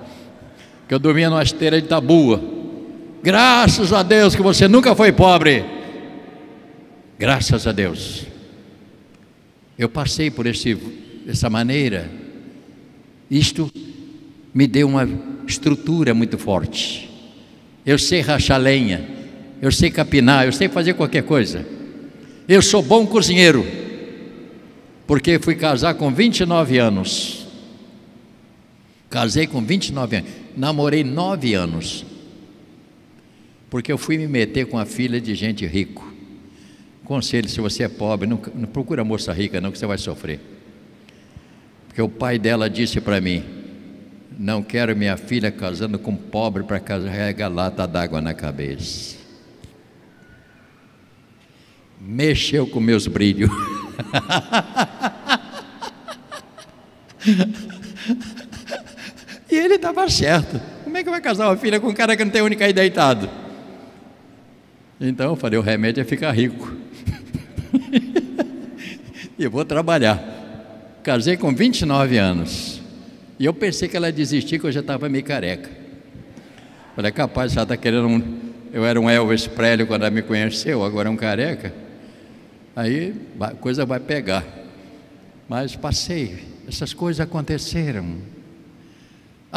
Que 0.87 0.93
eu 0.93 0.99
dormia 0.99 1.29
numa 1.29 1.43
esteira 1.43 1.81
de 1.81 1.87
tabua. 1.87 2.41
Graças 3.21 3.91
a 3.91 4.03
Deus 4.03 4.35
que 4.35 4.41
você 4.41 4.67
nunca 4.67 4.95
foi 4.95 5.11
pobre. 5.11 5.65
Graças 7.19 7.67
a 7.67 7.71
Deus. 7.71 8.25
Eu 9.77 9.89
passei 9.89 10.31
por 10.31 10.45
esse, 10.45 10.77
essa 11.27 11.49
maneira. 11.49 12.09
Isto 13.29 13.71
me 14.53 14.65
deu 14.65 14.87
uma 14.87 15.07
estrutura 15.45 16.13
muito 16.13 16.37
forte. 16.37 17.09
Eu 17.85 17.97
sei 17.97 18.21
rachar 18.21 18.59
lenha, 18.59 19.07
eu 19.61 19.71
sei 19.71 19.89
capinar, 19.89 20.45
eu 20.45 20.51
sei 20.51 20.67
fazer 20.67 20.93
qualquer 20.93 21.23
coisa. 21.23 21.65
Eu 22.47 22.61
sou 22.61 22.81
bom 22.81 23.05
cozinheiro, 23.05 23.65
porque 25.05 25.39
fui 25.39 25.55
casar 25.55 25.95
com 25.95 26.11
29 26.11 26.77
anos. 26.77 27.45
Casei 29.09 29.47
com 29.47 29.61
29 29.61 30.17
anos, 30.17 30.29
namorei 30.57 31.03
9 31.03 31.53
anos, 31.53 32.03
porque 33.69 33.91
eu 33.91 33.97
fui 33.97 34.17
me 34.17 34.27
meter 34.27 34.65
com 34.65 34.79
a 34.79 34.85
filha 34.85 35.21
de 35.21 35.35
gente 35.35 35.65
rico. 35.65 36.11
Conselho: 37.05 37.47
se 37.47 37.61
você 37.61 37.83
é 37.83 37.87
pobre, 37.87 38.27
não, 38.27 38.41
não 38.55 38.67
procura 38.67 39.03
moça 39.03 39.31
rica, 39.31 39.61
não, 39.61 39.71
que 39.71 39.77
você 39.77 39.85
vai 39.85 39.99
sofrer. 39.99 40.39
Porque 41.87 42.01
o 42.01 42.09
pai 42.09 42.39
dela 42.39 42.69
disse 42.69 42.99
para 42.99 43.21
mim: 43.21 43.45
Não 44.37 44.63
quero 44.63 44.95
minha 44.95 45.15
filha 45.15 45.51
casando 45.51 45.99
com 45.99 46.15
pobre 46.15 46.63
para 46.63 46.79
carregar 46.79 47.49
lata 47.49 47.87
d'água 47.87 48.19
na 48.19 48.33
cabeça. 48.33 49.15
Mexeu 52.01 52.65
com 52.65 52.79
meus 52.79 53.05
brilhos. 53.05 53.51
ele 59.57 59.75
estava 59.75 60.09
certo. 60.09 60.59
Como 60.83 60.97
é 60.97 61.03
que 61.03 61.09
vai 61.09 61.21
casar 61.21 61.47
uma 61.47 61.57
filha 61.57 61.79
com 61.79 61.87
um 61.87 61.93
cara 61.93 62.15
que 62.15 62.23
não 62.23 62.31
tem 62.31 62.41
onde 62.41 62.55
cair 62.55 62.73
deitado? 62.73 63.29
Então 64.99 65.31
eu 65.31 65.35
falei: 65.35 65.59
o 65.59 65.61
remédio 65.61 66.01
é 66.01 66.03
ficar 66.03 66.31
rico. 66.31 66.73
e 69.37 69.43
eu 69.43 69.51
vou 69.51 69.63
trabalhar. 69.65 70.99
Casei 71.03 71.37
com 71.37 71.53
29 71.53 72.17
anos. 72.17 72.81
E 73.39 73.45
eu 73.45 73.53
pensei 73.53 73.87
que 73.87 73.95
ela 73.95 74.11
desistir, 74.11 74.59
que 74.59 74.65
eu 74.65 74.71
já 74.71 74.79
estava 74.79 75.07
meio 75.07 75.23
careca. 75.23 75.69
Falei, 76.95 77.11
capaz, 77.11 77.51
já 77.51 77.63
está 77.63 77.77
querendo 77.77 78.07
um... 78.07 78.39
Eu 78.73 78.83
era 78.83 78.99
um 78.99 79.09
Elvis 79.09 79.45
Presley 79.45 79.85
quando 79.85 80.01
ela 80.01 80.11
me 80.11 80.23
conheceu, 80.23 80.83
agora 80.83 81.07
é 81.07 81.11
um 81.11 81.15
careca. 81.15 81.71
Aí 82.75 83.13
a 83.39 83.51
coisa 83.51 83.85
vai 83.85 83.99
pegar. 83.99 84.43
Mas 85.47 85.75
passei, 85.75 86.43
essas 86.67 86.93
coisas 86.93 87.21
aconteceram. 87.21 88.17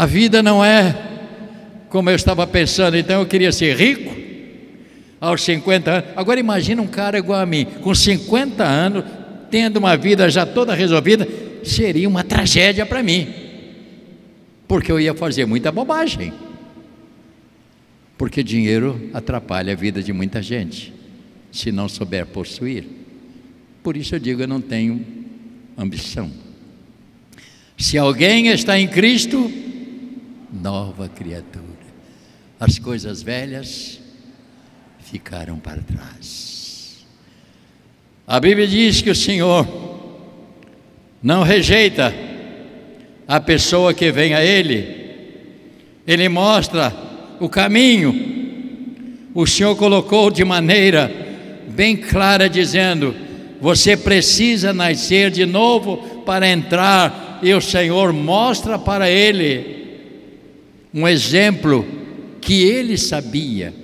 A 0.01 0.07
vida 0.07 0.43
não 0.43 0.65
é 0.65 0.97
como 1.91 2.09
eu 2.09 2.17
estava 2.17 2.47
pensando, 2.47 2.97
então 2.97 3.21
eu 3.21 3.27
queria 3.27 3.53
ser 3.53 3.77
rico 3.77 4.17
aos 5.21 5.43
50 5.43 5.91
anos. 5.91 6.11
Agora 6.17 6.41
imagina 6.41 6.81
um 6.81 6.87
cara 6.87 7.19
igual 7.19 7.39
a 7.39 7.45
mim, 7.45 7.67
com 7.83 7.95
50 7.95 8.65
anos, 8.65 9.05
tendo 9.51 9.77
uma 9.77 9.99
vida 9.99 10.31
já 10.31 10.47
toda 10.47 10.75
resolvida, 10.75 11.29
seria 11.63 12.09
uma 12.09 12.25
tragédia 12.25 12.87
para 12.87 13.03
mim, 13.03 13.29
porque 14.67 14.91
eu 14.91 14.99
ia 14.99 15.13
fazer 15.13 15.45
muita 15.45 15.71
bobagem. 15.71 16.33
Porque 18.17 18.43
dinheiro 18.43 19.11
atrapalha 19.13 19.75
a 19.75 19.77
vida 19.77 20.03
de 20.03 20.15
muita 20.15 20.41
gente, 20.41 20.95
se 21.53 21.71
não 21.71 21.91
souber 21.91 22.25
possuir. 22.25 22.87
Por 23.83 23.99
isso 23.99 24.15
eu 24.15 24.19
digo, 24.19 24.41
eu 24.41 24.49
não 24.49 24.63
tenho 24.63 25.05
ambição. 25.77 26.33
Se 27.77 27.99
alguém 27.99 28.47
está 28.47 28.79
em 28.79 28.89
Cristo, 28.89 29.69
nova 30.53 31.09
criatura. 31.09 31.65
As 32.59 32.79
coisas 32.79 33.23
velhas 33.23 34.01
ficaram 34.99 35.59
para 35.59 35.81
trás. 35.81 37.07
A 38.27 38.39
Bíblia 38.39 38.67
diz 38.67 39.01
que 39.03 39.11
o 39.11 39.15
Senhor 39.15 39.67
não 41.23 41.43
rejeita 41.43 42.15
a 43.27 43.41
pessoa 43.41 43.95
que 43.95 44.11
vem 44.11 44.35
a 44.35 44.45
Ele, 44.45 44.87
Ele 46.07 46.29
mostra 46.29 46.95
o 47.41 47.49
caminho. 47.49 48.39
O 49.35 49.47
Senhor 49.47 49.75
colocou 49.77 50.31
de 50.31 50.45
maneira 50.45 51.11
bem 51.69 51.97
clara, 51.97 52.49
dizendo: 52.49 53.15
Você 53.61 53.97
precisa 53.97 54.73
nascer 54.73 55.31
de 55.31 55.47
novo 55.47 56.23
para 56.27 56.49
entrar, 56.49 57.41
e 57.43 57.55
o 57.55 57.61
Senhor 57.61 58.13
mostra 58.13 58.79
para 58.79 59.09
ele 59.09 59.80
um 60.93 61.07
exemplo 61.07 61.87
que 62.41 62.63
ele 62.63 62.97
sabia. 62.97 63.75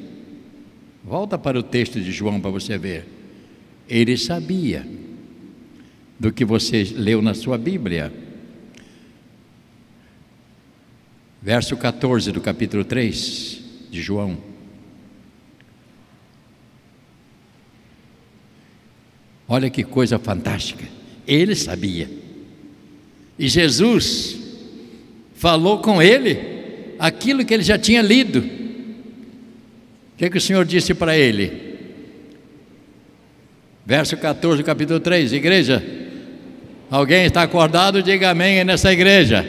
Volta 1.05 1.39
para 1.39 1.59
o 1.59 1.63
texto 1.63 2.01
de 2.01 2.11
João 2.11 2.41
para 2.41 2.51
você 2.51 2.77
ver. 2.77 3.07
Ele 3.89 4.17
sabia 4.17 4.87
do 6.19 6.33
que 6.33 6.45
você 6.45 6.83
leu 6.97 7.23
na 7.23 7.35
sua 7.35 7.57
Bíblia. 7.57 8.13
Verso 11.41 11.77
14 11.77 12.33
do 12.33 12.41
capítulo 12.41 12.85
3 12.85 13.61
de 13.91 14.03
João. 14.03 14.39
Olha 19.47 19.71
que 19.71 19.85
coisa 19.85 20.19
fantástica. 20.19 20.85
Ele 21.25 21.55
sabia. 21.55 22.11
E 23.39 23.49
Jesus 23.49 24.39
falou 25.35 25.79
com 25.79 26.03
ele 26.03 26.56
aquilo 26.99 27.45
que 27.45 27.55
ele 27.55 27.63
já 27.63 27.79
tinha 27.79 28.03
lido. 28.03 28.41
O 28.41 30.19
que, 30.19 30.31
que 30.31 30.39
o 30.39 30.41
Senhor 30.41 30.65
disse 30.65 30.95
para 30.95 31.17
ele? 31.17 31.65
Verso 33.85 34.17
14 34.17 34.63
do 34.63 34.67
capítulo 34.67 34.99
3, 34.99 35.33
igreja, 35.33 35.83
Alguém 36.91 37.25
está 37.25 37.43
acordado? 37.43 38.03
Diga 38.03 38.31
amém 38.31 38.63
nessa 38.63 38.93
igreja. 38.93 39.45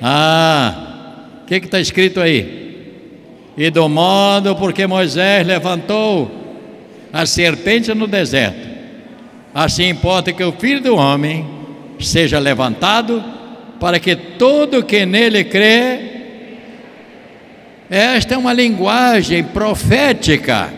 Ah, 0.00 1.42
o 1.42 1.46
que 1.46 1.56
está 1.56 1.80
escrito 1.80 2.20
aí? 2.20 3.52
E 3.56 3.70
do 3.70 3.88
modo 3.88 4.54
porque 4.54 4.86
Moisés 4.86 5.46
levantou 5.46 6.30
a 7.12 7.26
serpente 7.26 7.92
no 7.94 8.06
deserto, 8.06 8.68
assim 9.54 9.88
importa 9.88 10.32
que 10.32 10.42
o 10.42 10.50
filho 10.50 10.80
do 10.80 10.96
homem 10.96 11.46
seja 12.00 12.40
levantado, 12.40 13.22
para 13.78 14.00
que 14.00 14.16
todo 14.16 14.82
que 14.82 15.04
nele 15.06 15.44
crê. 15.44 16.13
Esta 17.88 18.34
é 18.34 18.38
uma 18.38 18.52
linguagem 18.52 19.44
profética. 19.44 20.72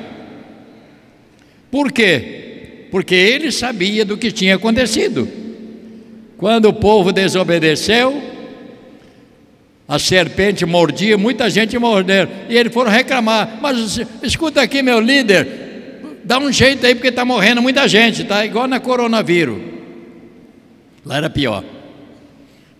Por 1.71 1.92
quê? 1.92 2.88
Porque 2.90 3.14
ele 3.14 3.53
sabia 3.53 4.05
do 4.05 4.16
que 4.16 4.33
tinha 4.33 4.57
acontecido. 4.57 5.29
Quando 6.37 6.66
o 6.66 6.73
povo 6.73 7.12
desobedeceu, 7.12 8.23
a 9.88 9.99
serpente 9.99 10.66
mordia, 10.66 11.16
muita 11.16 11.49
gente 11.49 11.79
mordeu, 11.79 12.29
e 12.49 12.57
eles 12.57 12.73
foram 12.73 12.90
reclamar. 12.90 13.59
Mas 13.61 14.01
escuta 14.23 14.61
aqui, 14.61 14.83
meu 14.83 15.01
líder, 15.01 15.47
dá 16.25 16.38
um 16.38 16.53
jeito 16.53 16.85
aí, 16.87 16.95
porque 16.95 17.09
está 17.09 17.25
morrendo 17.25 17.62
muita 17.62 17.87
gente, 17.87 18.25
tá? 18.25 18.45
Igual 18.45 18.66
na 18.66 18.81
coronavírus. 18.81 19.59
Lá 21.05 21.19
era 21.19 21.31
pior, 21.31 21.64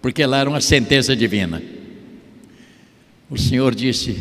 porque 0.03 0.27
lá 0.27 0.41
era 0.41 0.51
uma 0.51 0.61
sentença 0.61 1.15
divina. 1.15 1.63
O 3.31 3.37
Senhor 3.37 3.75
disse: 3.75 4.17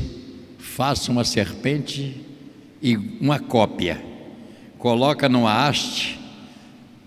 faça 0.57 1.11
uma 1.11 1.23
serpente 1.23 2.21
e 2.81 2.95
uma 2.95 3.39
cópia, 3.39 4.03
coloca 4.77 5.29
numa 5.29 5.67
haste 5.67 6.25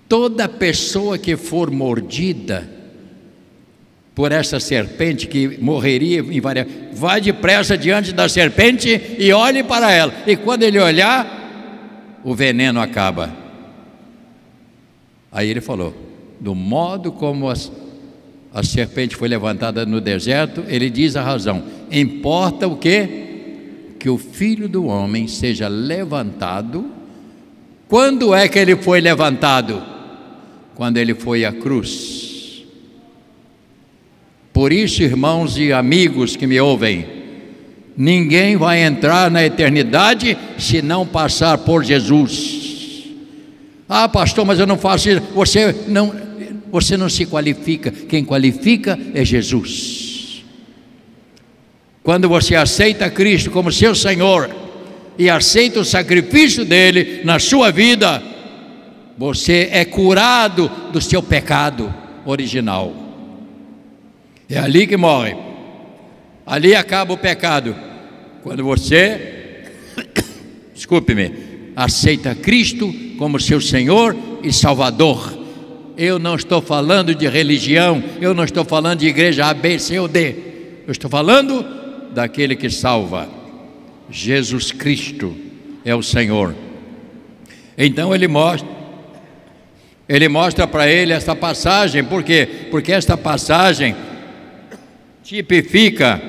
Toda 0.09 0.49
pessoa 0.49 1.19
que 1.19 1.37
for 1.37 1.71
mordida 1.71 2.69
por 4.15 4.33
essa 4.33 4.59
serpente 4.59 5.29
que 5.29 5.59
morreria 5.61 6.21
invariavelmente, 6.21 6.97
vai 6.97 7.21
depressa 7.21 7.77
diante 7.77 8.13
da 8.13 8.29
serpente 8.29 9.17
e 9.19 9.33
olhe 9.33 9.63
para 9.63 9.93
ela. 9.93 10.13
E 10.27 10.35
quando 10.35 10.63
ele 10.63 10.81
olhar, 10.81 12.19
o 12.25 12.35
veneno 12.35 12.81
acaba. 12.81 13.31
Aí 15.31 15.51
ele 15.51 15.61
falou: 15.61 15.95
do 16.41 16.55
modo 16.55 17.13
como 17.13 17.51
as, 17.51 17.71
a 18.59 18.63
serpente 18.63 19.17
foi 19.17 19.29
levantada 19.29 19.87
no 19.87 20.01
deserto, 20.01 20.65
ele 20.69 20.91
diz 20.91 21.17
a 21.17 21.23
razão: 21.23 21.63
importa 21.91 22.67
o 22.67 22.77
que? 22.77 23.95
Que 23.99 24.09
o 24.09 24.19
filho 24.19 24.69
do 24.69 24.87
homem 24.87 25.27
seja 25.29 25.69
levantado. 25.69 26.93
Quando 27.89 28.35
é 28.35 28.49
que 28.49 28.59
ele 28.59 28.77
foi 28.77 29.01
levantado? 29.01 29.99
quando 30.79 30.97
ele 30.97 31.13
foi 31.13 31.45
à 31.45 31.51
cruz. 31.51 32.63
Por 34.53 34.73
isso, 34.73 35.03
irmãos 35.03 35.59
e 35.59 35.73
amigos 35.73 36.37
que 36.37 36.47
me 36.47 36.61
ouvem, 36.61 37.05
ninguém 37.97 38.57
vai 38.57 38.85
entrar 38.85 39.29
na 39.29 39.45
eternidade 39.45 40.39
se 40.57 40.81
não 40.81 41.05
passar 41.05 41.59
por 41.59 41.83
Jesus. 41.83 43.09
Ah, 43.89 44.09
pastor, 44.09 44.45
mas 44.47 44.61
eu 44.61 44.69
não 44.69 44.79
faço 44.79 45.11
isso. 45.11 45.23
Você 45.35 45.75
não, 45.89 46.15
você 46.71 46.97
não 46.97 47.09
se 47.09 47.27
qualifica. 47.27 47.91
Quem 47.91 48.25
qualifica 48.25 48.99
é 49.15 49.25
Jesus. 49.25 50.45
Quando 52.03 52.29
você 52.29 52.55
aceita 52.55 53.11
Cristo 53.11 53.51
como 53.51 53.71
seu 53.71 53.95
Senhor 53.95 54.49
e 55.19 55.29
aceita 55.29 55.81
o 55.81 55.85
sacrifício 55.85 56.65
dele 56.65 57.21
na 57.25 57.39
sua 57.39 57.71
vida, 57.71 58.23
você 59.19 59.69
é 59.73 59.85
curado 59.85 60.71
do 60.93 61.01
seu 61.01 61.23
pecado 61.23 61.93
original. 62.25 62.95
É 64.49 64.59
ali 64.59 64.87
que 64.87 64.97
morre. 64.97 65.37
Ali 66.47 66.75
acaba 66.75 67.13
o 67.13 67.19
pecado. 67.19 67.77
Quando 68.43 68.65
você, 68.65 69.65
desculpe-me, 70.73 71.73
aceita 71.77 72.35
Cristo 72.35 72.91
como 73.19 73.39
seu 73.39 73.61
Senhor 73.61 74.17
e 74.43 74.53
Salvador. 74.53 75.38
Eu 75.99 76.19
não 76.19 76.37
estou 76.37 76.63
falando 76.63 77.13
de 77.13 77.27
religião, 77.27 78.03
eu 78.21 78.33
não 78.33 78.45
estou 78.45 78.65
falando 78.65 79.01
de 79.01 79.09
igreja 79.09 79.47
A, 79.47 79.53
B, 79.53 79.81
C 79.81 79.99
ou 79.99 80.07
D. 80.07 80.35
Eu 80.87 80.93
estou 80.93 81.11
falando 81.11 81.67
daquele 82.15 82.55
que 82.55 82.71
salva. 82.71 83.29
Jesus 84.09 84.71
Cristo 84.71 85.37
é 85.85 85.95
o 85.95 86.03
Senhor. 86.03 86.55
Então 87.77 88.15
ele 88.15 88.29
mostra 88.29 88.79
ele 90.09 90.27
mostra 90.27 90.67
para 90.67 90.89
ele 90.89 91.13
esta 91.13 91.37
passagem, 91.37 92.03
por 92.03 92.23
quê? 92.23 92.49
Porque 92.71 92.93
esta 92.93 93.15
passagem 93.15 93.95
tipifica 95.23 96.21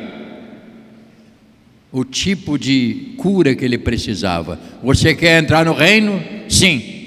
o 1.89 2.03
tipo 2.03 2.59
de 2.59 3.13
cura 3.17 3.55
que 3.55 3.63
ele 3.63 3.77
precisava. 3.77 4.59
Você 4.83 5.15
quer 5.15 5.41
entrar 5.41 5.63
no 5.63 5.73
reino? 5.73 6.21
Sim. 6.49 6.98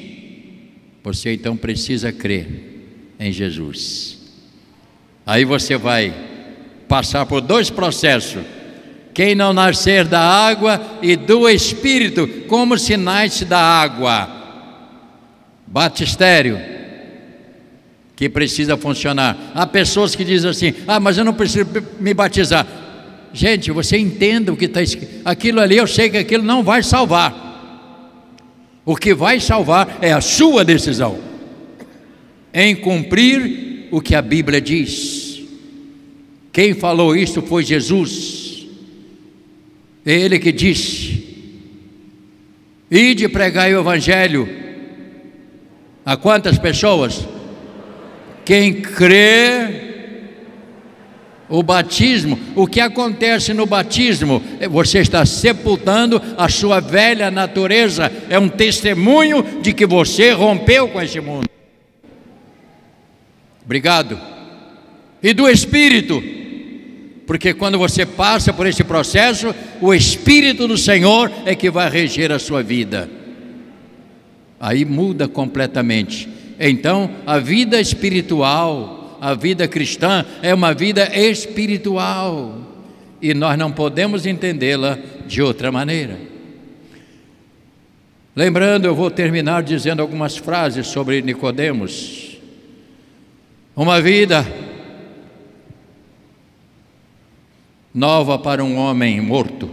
Você 1.03 1.35
então 1.35 1.57
precisa 1.57 2.13
crer 2.13 2.49
em 3.19 3.33
Jesus. 3.33 4.19
Aí 5.27 5.45
você 5.45 5.77
vai 5.77 6.15
passar 6.89 7.27
por 7.27 7.41
dois 7.41 7.71
processos. 7.71 8.43
Quem 9.15 9.35
não 9.35 9.53
nascer 9.53 10.05
da 10.07 10.21
água 10.21 10.81
e 11.03 11.17
do 11.17 11.49
Espírito, 11.49 12.27
como 12.49 12.79
se 12.79 12.97
nasce 12.97 13.45
da 13.45 13.59
água? 13.59 14.41
Batistério, 15.67 16.59
que 18.15 18.29
precisa 18.29 18.77
funcionar. 18.77 19.53
Há 19.55 19.67
pessoas 19.67 20.15
que 20.15 20.25
dizem 20.25 20.51
assim: 20.51 20.75
ah, 20.87 21.01
mas 21.01 21.19
eu 21.19 21.25
não 21.25 21.35
preciso 21.35 21.67
me 21.99 22.15
batizar. 22.15 22.67
Gente, 23.33 23.71
você 23.71 23.97
entenda 23.97 24.53
o 24.53 24.57
que 24.57 24.67
está 24.67 24.83
escrito. 24.83 25.23
Aquilo 25.25 25.61
ali, 25.61 25.77
eu 25.77 25.87
sei 25.87 26.11
que 26.11 26.19
aquilo 26.19 26.43
não 26.43 26.63
vai 26.63 26.83
salvar. 26.83 27.52
O 28.85 28.97
que 28.97 29.15
vai 29.15 29.39
salvar 29.39 29.99
é 30.01 30.13
a 30.13 30.21
sua 30.21 30.65
decisão 30.65 31.19
em 32.53 32.77
cumprir 32.77 33.89
o 33.91 34.01
que 34.01 34.15
a 34.15 34.23
Bíblia 34.23 34.61
diz. 34.61 35.43
Quem 36.53 36.75
falou 36.75 37.17
isso 37.17 37.41
foi 37.43 37.65
Jesus. 37.65 38.67
É 40.05 40.13
ele 40.13 40.39
que 40.39 40.53
disse: 40.53 41.23
Ide 42.91 43.29
pregar 43.29 43.71
o 43.71 43.81
Evangelho. 43.81 44.49
A 46.05 46.17
quantas 46.17 46.59
pessoas? 46.59 47.27
Quem 48.45 48.83
crê 48.83 49.92
o 51.53 51.63
batismo, 51.63 52.39
o 52.57 52.67
que 52.67 52.81
acontece 52.81 53.53
no 53.53 53.67
batismo? 53.67 54.43
É, 54.59 54.67
você 54.67 55.01
está 55.01 55.27
sepultando 55.27 56.21
a 56.39 56.49
sua 56.49 56.81
velha 56.81 57.31
natureza, 57.31 58.11
é 58.31 58.39
um 58.39 58.49
testemunho 58.49 59.45
de 59.61 59.75
que 59.75 59.85
você 59.85 60.33
rompeu 60.33 60.89
com 60.89 61.01
esse 61.01 61.21
mundo. 61.21 61.47
Obrigado. 63.63 64.19
E 65.23 65.35
do 65.35 65.47
Espírito, 65.47 66.23
porque 67.27 67.53
quando 67.53 67.79
você 67.79 68.07
passa 68.07 68.51
por 68.51 68.67
esse 68.67 68.83
processo, 68.83 69.55
o 69.79 69.93
Espírito 69.93 70.67
do 70.67 70.79
Senhor 70.79 71.31
é 71.45 71.55
que 71.55 71.71
vai 71.71 71.91
reger 71.91 72.33
a 72.33 72.39
sua 72.39 72.63
vida. 72.63 73.11
Aí 74.59 74.87
muda 74.87 75.29
completamente. 75.29 76.27
Então, 76.59 77.11
a 77.27 77.39
vida 77.39 77.79
espiritual, 77.79 79.02
a 79.23 79.35
vida 79.35 79.69
cristã 79.69 80.27
é 80.43 80.53
uma 80.53 80.75
vida 80.75 81.17
espiritual 81.17 82.59
e 83.23 83.33
nós 83.33 83.57
não 83.57 83.71
podemos 83.71 84.27
entendê-la 84.27 84.99
de 85.29 85.41
outra 85.41 85.71
maneira. 85.71 86.19
Lembrando, 88.35 88.87
eu 88.87 88.97
vou 88.97 89.13
terminar 89.13 89.63
dizendo 89.63 90.03
algumas 90.03 90.37
frases 90.37 90.89
sobre 90.89 91.23
Nicodemos. 91.23 92.37
Uma 93.77 94.01
vida 94.01 94.45
nova 97.95 98.41
para 98.41 98.65
um 98.65 98.77
homem 98.77 99.21
morto. 99.21 99.71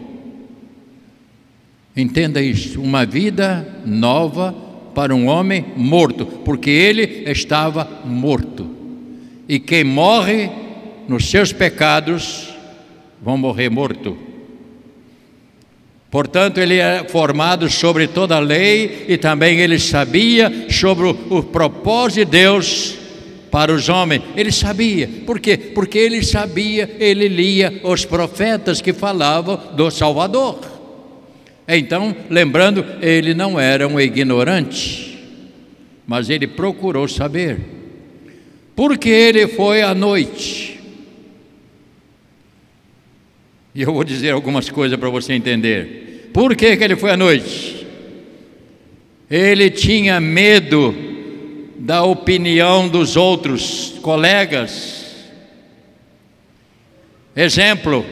Entenda 1.98 2.40
isso, 2.40 2.80
uma 2.80 3.04
vida 3.04 3.68
nova 3.84 4.54
para 4.94 5.16
um 5.16 5.26
homem 5.26 5.66
morto, 5.76 6.28
porque 6.28 6.70
ele 6.70 7.24
estava 7.26 8.04
morto. 8.06 8.78
E 9.50 9.60
quem 9.60 9.84
morre 9.84 10.48
nos 11.08 11.28
seus 11.28 11.52
pecados 11.52 12.50
vão 13.20 13.36
morrer 13.36 13.68
morto. 13.68 14.16
Portanto, 16.12 16.60
ele 16.60 16.78
é 16.78 17.04
formado 17.10 17.68
sobre 17.68 18.08
toda 18.08 18.36
a 18.36 18.40
lei 18.40 19.06
e 19.08 19.18
também 19.18 19.60
ele 19.60 19.80
sabia 19.80 20.68
sobre 20.70 21.08
o, 21.08 21.38
o 21.38 21.44
propósito 21.44 22.26
de 22.26 22.26
Deus 22.26 22.96
para 23.50 23.74
os 23.74 23.90
homens. 23.90 24.22
Ele 24.36 24.52
sabia. 24.52 25.10
Por 25.26 25.40
quê? 25.40 25.58
Porque 25.58 25.98
ele 25.98 26.24
sabia, 26.24 26.98
ele 27.00 27.28
lia 27.28 27.82
os 27.84 28.06
profetas 28.06 28.82
que 28.82 28.94
falavam 28.94 29.60
do 29.76 29.90
Salvador. 29.90 30.60
Então, 31.68 32.16
lembrando, 32.30 32.86
ele 33.02 33.34
não 33.34 33.60
era 33.60 33.88
um 33.88 34.00
ignorante, 34.00 35.18
mas 36.06 36.30
ele 36.30 36.46
procurou 36.46 37.08
saber 37.08 37.79
porque 38.80 39.10
ele 39.10 39.46
foi 39.46 39.82
à 39.82 39.94
noite. 39.94 40.80
E 43.76 43.82
eu 43.82 43.92
vou 43.92 44.06
dizer 44.06 44.32
algumas 44.32 44.70
coisas 44.70 44.98
para 44.98 45.10
você 45.10 45.34
entender. 45.34 46.30
Por 46.34 46.56
que, 46.56 46.78
que 46.78 46.84
ele 46.86 46.96
foi 46.96 47.12
à 47.12 47.18
noite? 47.18 47.86
Ele 49.30 49.70
tinha 49.70 50.22
medo 50.22 50.96
da 51.78 52.04
opinião 52.04 52.88
dos 52.88 53.18
outros 53.18 53.96
colegas. 54.02 55.28
Exemplo: 57.36 58.06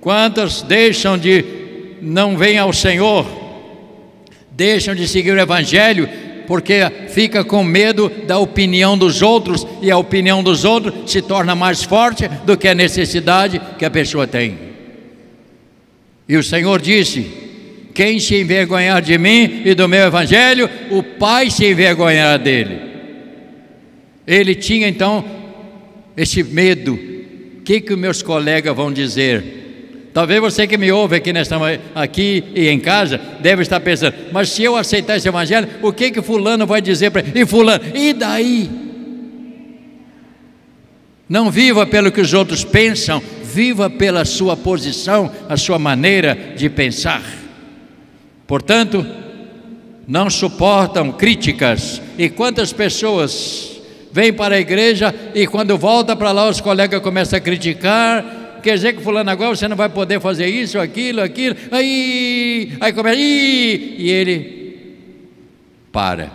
quantos 0.00 0.62
deixam 0.62 1.18
de 1.18 1.44
não 2.00 2.38
vêm 2.38 2.56
ao 2.56 2.72
Senhor, 2.72 3.26
deixam 4.50 4.94
de 4.94 5.06
seguir 5.06 5.32
o 5.32 5.38
Evangelho 5.38 6.08
porque 6.48 6.80
fica 7.10 7.44
com 7.44 7.62
medo 7.62 8.10
da 8.26 8.38
opinião 8.38 8.96
dos 8.96 9.20
outros 9.20 9.66
e 9.82 9.90
a 9.90 9.98
opinião 9.98 10.42
dos 10.42 10.64
outros 10.64 11.12
se 11.12 11.20
torna 11.20 11.54
mais 11.54 11.82
forte 11.82 12.26
do 12.46 12.56
que 12.56 12.66
a 12.66 12.74
necessidade 12.74 13.60
que 13.78 13.84
a 13.84 13.90
pessoa 13.90 14.26
tem. 14.26 14.58
E 16.26 16.38
o 16.38 16.42
Senhor 16.42 16.80
disse: 16.80 17.30
Quem 17.92 18.18
se 18.18 18.40
envergonhar 18.40 19.02
de 19.02 19.18
mim 19.18 19.60
e 19.66 19.74
do 19.74 19.86
meu 19.86 20.06
evangelho, 20.06 20.70
o 20.90 21.02
Pai 21.02 21.50
se 21.50 21.66
envergonhará 21.66 22.38
dele. 22.38 22.80
Ele 24.26 24.54
tinha 24.54 24.88
então 24.88 25.22
esse 26.16 26.42
medo: 26.42 26.94
o 26.94 27.62
que, 27.62 27.78
que 27.78 27.94
meus 27.94 28.22
colegas 28.22 28.74
vão 28.74 28.90
dizer? 28.90 29.67
Talvez 30.18 30.40
você 30.40 30.66
que 30.66 30.76
me 30.76 30.90
ouve 30.90 31.14
aqui, 31.14 31.32
nesta, 31.32 31.56
aqui 31.94 32.42
e 32.52 32.66
em 32.66 32.80
casa 32.80 33.20
deve 33.38 33.62
estar 33.62 33.78
pensando: 33.78 34.16
mas 34.32 34.48
se 34.48 34.64
eu 34.64 34.74
aceitar 34.74 35.16
esse 35.16 35.28
evangelho, 35.28 35.68
o 35.80 35.92
que 35.92 36.10
que 36.10 36.20
fulano 36.20 36.66
vai 36.66 36.82
dizer 36.82 37.12
para 37.12 37.24
e 37.32 37.46
fulano? 37.46 37.84
E 37.94 38.12
daí? 38.12 38.68
Não 41.28 41.52
viva 41.52 41.86
pelo 41.86 42.10
que 42.10 42.20
os 42.20 42.34
outros 42.34 42.64
pensam, 42.64 43.22
viva 43.44 43.88
pela 43.88 44.24
sua 44.24 44.56
posição, 44.56 45.30
a 45.48 45.56
sua 45.56 45.78
maneira 45.78 46.36
de 46.56 46.68
pensar. 46.68 47.22
Portanto, 48.44 49.06
não 50.04 50.28
suportam 50.28 51.12
críticas. 51.12 52.02
E 52.18 52.28
quantas 52.28 52.72
pessoas 52.72 53.80
vêm 54.10 54.32
para 54.32 54.56
a 54.56 54.60
igreja 54.60 55.14
e 55.32 55.46
quando 55.46 55.78
volta 55.78 56.16
para 56.16 56.32
lá 56.32 56.48
os 56.48 56.60
colegas 56.60 57.00
começam 57.00 57.36
a 57.36 57.40
criticar, 57.40 58.37
quer 58.62 58.74
dizer 58.74 58.94
que 58.94 59.02
fulano 59.02 59.30
agora 59.30 59.54
você 59.54 59.68
não 59.68 59.76
vai 59.76 59.88
poder 59.88 60.20
fazer 60.20 60.46
isso, 60.46 60.78
aquilo, 60.78 61.20
aquilo, 61.20 61.56
aí, 61.70 62.76
aí 62.80 62.92
começa, 62.92 63.18
e 63.18 64.08
ele 64.10 64.96
para. 65.92 66.30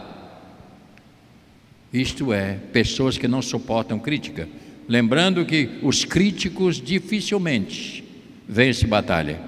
Isto 1.93 2.33
é, 2.33 2.57
pessoas 2.71 3.17
que 3.17 3.27
não 3.27 3.41
suportam 3.41 3.99
crítica. 3.99 4.47
Lembrando 4.87 5.45
que 5.45 5.69
os 5.81 6.03
críticos 6.03 6.81
dificilmente 6.81 8.03
vencem 8.47 8.89
batalha. 8.89 9.39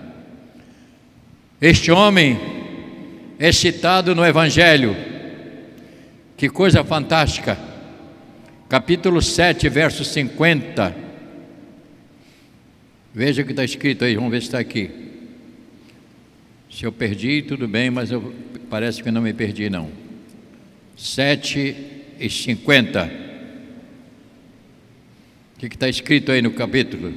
Este 1.59 1.91
homem 1.91 2.39
é 3.39 3.51
citado 3.51 4.13
no 4.13 4.25
Evangelho, 4.25 4.95
que 6.37 6.49
coisa 6.49 6.83
fantástica, 6.83 7.57
capítulo 8.69 9.21
7, 9.21 9.67
verso 9.69 10.05
50 10.05 11.04
Veja 13.15 13.43
o 13.43 13.45
que 13.45 13.53
está 13.53 13.63
escrito 13.63 14.03
aí, 14.03 14.13
vamos 14.13 14.29
ver 14.29 14.41
se 14.41 14.47
está 14.47 14.59
aqui. 14.59 14.91
Se 16.69 16.83
eu 16.83 16.91
perdi, 16.91 17.41
tudo 17.41 17.65
bem, 17.65 17.89
mas 17.89 18.11
eu, 18.11 18.35
parece 18.69 19.01
que 19.01 19.09
não 19.09 19.21
me 19.21 19.31
perdi, 19.31 19.69
não. 19.69 19.89
7 20.97 21.75
e 22.19 22.29
50. 22.29 23.09
O 25.55 25.59
que 25.59 25.67
está 25.67 25.87
escrito 25.87 26.29
aí 26.33 26.41
no 26.41 26.51
capítulo? 26.51 27.13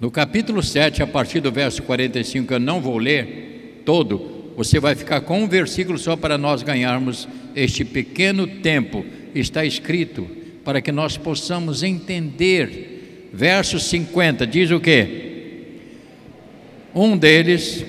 No 0.00 0.10
capítulo 0.10 0.62
7, 0.62 1.02
a 1.02 1.06
partir 1.06 1.40
do 1.40 1.52
verso 1.52 1.82
45, 1.82 2.54
eu 2.54 2.58
não 2.58 2.80
vou 2.80 2.96
ler 2.96 3.82
todo, 3.84 4.41
você 4.56 4.78
vai 4.78 4.94
ficar 4.94 5.20
com 5.22 5.42
um 5.42 5.48
versículo 5.48 5.98
só 5.98 6.16
para 6.16 6.36
nós 6.36 6.62
ganharmos 6.62 7.28
este 7.56 7.84
pequeno 7.84 8.46
tempo. 8.46 9.04
Está 9.34 9.64
escrito 9.64 10.28
para 10.64 10.80
que 10.80 10.92
nós 10.92 11.16
possamos 11.16 11.82
entender. 11.82 13.30
Verso 13.32 13.80
50 13.80 14.46
diz 14.46 14.70
o 14.70 14.78
que? 14.78 15.30
Um 16.94 17.16
deles 17.16 17.84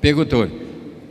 perguntou: 0.00 0.50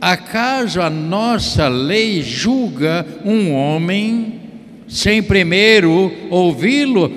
Acaso 0.00 0.82
a 0.82 0.90
nossa 0.90 1.68
lei 1.68 2.22
julga 2.22 3.06
um 3.24 3.52
homem 3.52 4.40
sem 4.86 5.22
primeiro 5.22 6.12
ouvi-lo? 6.28 7.10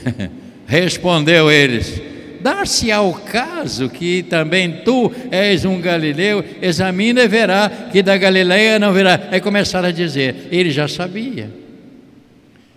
Respondeu 0.66 1.50
eles: 1.50 2.00
Dar-se 2.40 2.90
ao 2.92 3.12
caso 3.12 3.88
que 3.88 4.22
também 4.22 4.82
tu 4.84 5.10
és 5.30 5.64
um 5.64 5.80
galileu, 5.80 6.44
examina 6.60 7.22
e 7.22 7.28
verá 7.28 7.68
que 7.90 8.02
da 8.02 8.16
Galileia 8.16 8.78
não 8.78 8.92
virá. 8.92 9.28
Aí 9.30 9.40
começaram 9.40 9.88
a 9.88 9.92
dizer, 9.92 10.48
ele 10.50 10.70
já 10.70 10.86
sabia. 10.88 11.50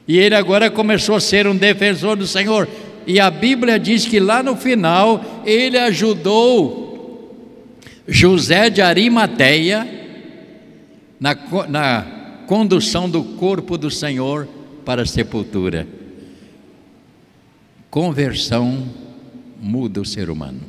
E 0.07 0.17
ele 0.17 0.35
agora 0.35 0.69
começou 0.69 1.15
a 1.15 1.19
ser 1.19 1.45
um 1.47 1.55
defensor 1.55 2.15
do 2.15 2.25
Senhor. 2.25 2.67
E 3.05 3.19
a 3.19 3.29
Bíblia 3.29 3.79
diz 3.79 4.05
que 4.05 4.19
lá 4.19 4.41
no 4.41 4.55
final 4.55 5.43
ele 5.45 5.77
ajudou 5.77 6.89
José 8.07 8.69
de 8.69 8.81
Arimateia 8.81 9.87
na, 11.19 11.37
na 11.67 12.05
condução 12.47 13.07
do 13.07 13.23
corpo 13.23 13.77
do 13.77 13.91
Senhor 13.91 14.47
para 14.83 15.03
a 15.03 15.05
sepultura. 15.05 15.87
Conversão 17.91 18.87
muda 19.61 20.01
o 20.01 20.05
ser 20.05 20.29
humano. 20.29 20.61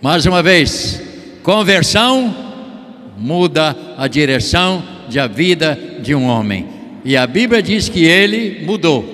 Mais 0.00 0.26
uma 0.26 0.42
vez, 0.42 1.02
conversão 1.42 2.34
muda 3.16 3.76
a 3.96 4.06
direção 4.06 4.82
da 5.12 5.26
vida 5.26 5.78
de 6.02 6.14
um 6.14 6.26
homem. 6.26 6.66
E 7.04 7.16
a 7.16 7.26
Bíblia 7.26 7.62
diz 7.62 7.88
que 7.88 8.04
ele 8.04 8.64
mudou. 8.64 9.04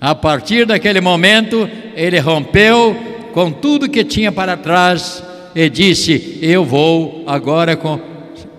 A 0.00 0.14
partir 0.14 0.66
daquele 0.66 1.00
momento, 1.00 1.68
ele 1.94 2.18
rompeu 2.18 2.94
com 3.32 3.50
tudo 3.50 3.88
que 3.88 4.04
tinha 4.04 4.30
para 4.30 4.56
trás 4.56 5.22
e 5.54 5.68
disse: 5.70 6.38
Eu 6.42 6.64
vou 6.64 7.24
agora 7.26 7.76
com, 7.76 7.98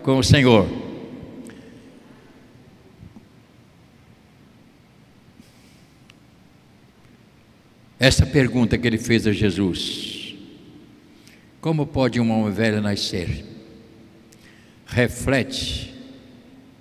com 0.01 0.17
o 0.17 0.23
Senhor. 0.23 0.82
Essa 8.03 8.25
pergunta 8.25 8.77
que 8.77 8.85
ele 8.85 8.97
fez 8.97 9.25
a 9.25 9.31
Jesus: 9.31 10.35
Como 11.61 11.87
pode 11.87 12.19
uma 12.19 12.35
ovelha 12.35 12.81
nascer? 12.81 13.45
Reflete 14.85 15.93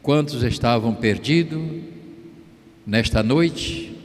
quantos 0.03 0.43
estavam 0.43 0.93
perdidos 0.93 1.63
nesta 2.85 3.23
noite, 3.23 3.97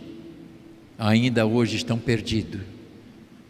ainda 0.95 1.43
hoje 1.43 1.78
estão 1.78 1.97
perdidos. 1.97 2.61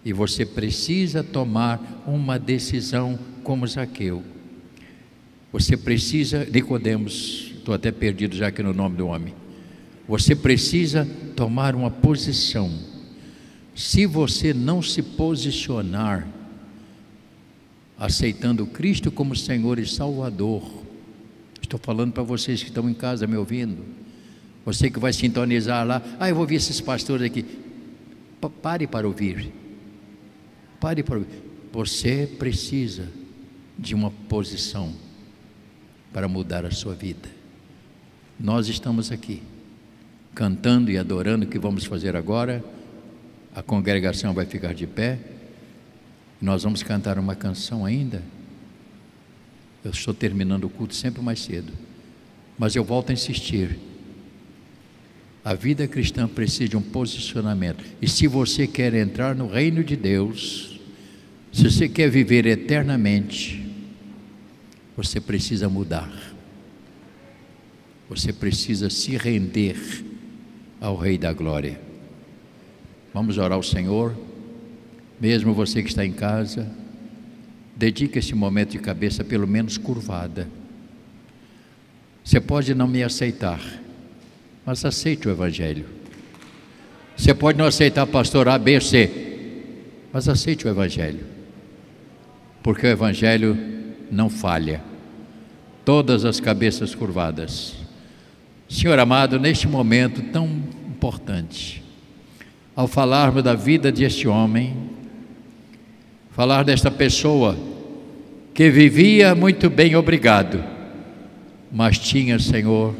E 0.06 0.14
você 0.14 0.46
precisa 0.46 1.22
tomar 1.22 2.06
uma 2.08 2.40
decisão 2.40 3.20
como 3.44 3.68
Zaqueu. 3.68 4.24
Você 5.52 5.76
precisa, 5.76 6.46
Nicodemos, 6.46 7.52
estou 7.58 7.74
até 7.74 7.92
perdido 7.92 8.34
já 8.34 8.48
aqui 8.48 8.64
no 8.64 8.74
nome 8.74 8.96
do 8.96 9.08
homem. 9.08 9.36
Você 10.08 10.38
precisa 10.38 11.06
tomar 11.36 11.76
uma 11.76 11.92
posição 11.92 12.96
se 13.78 14.08
você 14.08 14.56
não 14.56 14.82
se 14.82 15.04
posicionar 15.04 16.28
aceitando 17.96 18.66
Cristo 18.66 19.12
como 19.12 19.36
Senhor 19.36 19.78
e 19.78 19.86
Salvador, 19.86 20.84
estou 21.62 21.80
falando 21.80 22.12
para 22.12 22.24
vocês 22.24 22.64
que 22.64 22.70
estão 22.70 22.90
em 22.90 22.94
casa 22.96 23.28
me 23.28 23.38
ouvindo, 23.38 23.86
você 24.66 24.90
que 24.90 25.00
vai 25.00 25.14
sintonizar 25.14 25.86
lá, 25.86 26.02
ah, 26.20 26.28
eu 26.28 26.34
vou 26.34 26.42
ouvir 26.42 26.56
esses 26.56 26.82
pastores 26.82 27.28
aqui. 27.28 27.46
Pare 28.64 28.88
para 28.88 29.08
ouvir. 29.08 29.54
Pare 30.80 31.04
para 31.04 31.20
ouvir. 31.20 31.44
Você 31.72 32.28
precisa 32.40 33.08
de 33.78 33.94
uma 33.94 34.10
posição 34.10 34.92
para 36.12 36.28
mudar 36.28 36.66
a 36.66 36.72
sua 36.72 36.96
vida. 36.96 37.30
Nós 38.40 38.68
estamos 38.70 39.12
aqui 39.12 39.44
cantando 40.34 40.90
e 40.90 40.98
adorando 40.98 41.46
o 41.46 41.48
que 41.48 41.60
vamos 41.60 41.86
fazer 41.86 42.16
agora 42.16 42.64
a 43.58 43.64
congregação 43.64 44.36
vai 44.36 44.46
ficar 44.46 44.72
de 44.72 44.86
pé. 44.86 45.18
Nós 46.40 46.62
vamos 46.62 46.84
cantar 46.84 47.18
uma 47.18 47.34
canção 47.34 47.84
ainda. 47.84 48.22
Eu 49.84 49.90
estou 49.90 50.14
terminando 50.14 50.66
o 50.66 50.70
culto 50.70 50.94
sempre 50.94 51.24
mais 51.24 51.40
cedo. 51.40 51.74
Mas 52.56 52.76
eu 52.76 52.84
volto 52.84 53.10
a 53.10 53.14
insistir. 53.14 53.80
A 55.44 55.56
vida 55.56 55.88
cristã 55.88 56.28
precisa 56.28 56.70
de 56.70 56.78
um 56.78 56.84
posicionamento. 56.84 57.84
E 58.00 58.08
se 58.08 58.28
você 58.28 58.68
quer 58.68 58.94
entrar 58.94 59.34
no 59.34 59.48
reino 59.48 59.84
de 59.84 59.96
Deus, 59.96 60.80
se 61.52 61.64
você 61.64 61.90
quer 61.90 62.12
viver 62.12 62.46
eternamente, 62.46 63.68
você 64.96 65.20
precisa 65.20 65.68
mudar. 65.68 66.14
Você 68.08 68.32
precisa 68.32 68.88
se 68.92 69.18
render 69.18 70.06
ao 70.80 70.96
Rei 70.96 71.18
da 71.18 71.34
Glória. 71.34 71.87
Vamos 73.18 73.40
orar 73.40 73.54
ao 73.54 73.64
Senhor. 73.64 74.16
Mesmo 75.20 75.52
você 75.52 75.82
que 75.82 75.90
está 75.90 76.06
em 76.06 76.12
casa, 76.12 76.70
dedique 77.76 78.20
esse 78.20 78.36
momento 78.36 78.74
de 78.74 78.78
cabeça 78.78 79.24
pelo 79.24 79.48
menos 79.48 79.76
curvada. 79.76 80.48
Você 82.24 82.40
pode 82.40 82.76
não 82.76 82.88
me 82.88 83.02
aceitar, 83.02 83.60
mas 84.64 84.86
aceite 84.86 85.28
o 85.28 85.32
Evangelho. 85.32 85.88
Você 87.16 87.34
pode 87.34 87.58
não 87.58 87.66
aceitar 87.66 88.06
pastor 88.06 88.48
A, 88.48 88.56
B, 88.60 88.80
C, 88.80 89.10
mas 90.14 90.30
aceite 90.30 90.68
o 90.68 90.70
Evangelho. 90.70 91.26
Porque 92.62 92.86
o 92.86 92.92
Evangelho 92.92 93.58
não 94.12 94.30
falha. 94.30 94.84
Todas 95.84 96.24
as 96.24 96.40
cabeças 96.40 96.94
curvadas. 96.94 97.74
Senhor 98.70 99.00
amado, 99.00 99.40
neste 99.40 99.68
momento 99.68 100.22
tão 100.32 100.46
importante, 100.88 101.87
ao 102.78 102.88
falarmos 102.88 103.42
da 103.42 103.56
vida 103.56 103.92
deste 103.92 104.28
homem, 104.28 104.78
falar 106.30 106.62
desta 106.62 106.92
pessoa 106.92 107.58
que 108.54 108.70
vivia 108.70 109.34
muito 109.34 109.68
bem, 109.68 109.96
obrigado, 109.96 110.64
mas 111.72 111.98
tinha, 111.98 112.38
Senhor, 112.38 112.94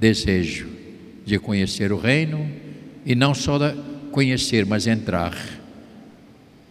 desejo 0.00 0.68
de 1.24 1.38
conhecer 1.38 1.92
o 1.92 1.96
reino 1.96 2.50
e 3.06 3.14
não 3.14 3.34
só 3.34 3.56
conhecer, 4.10 4.66
mas 4.66 4.88
entrar. 4.88 5.32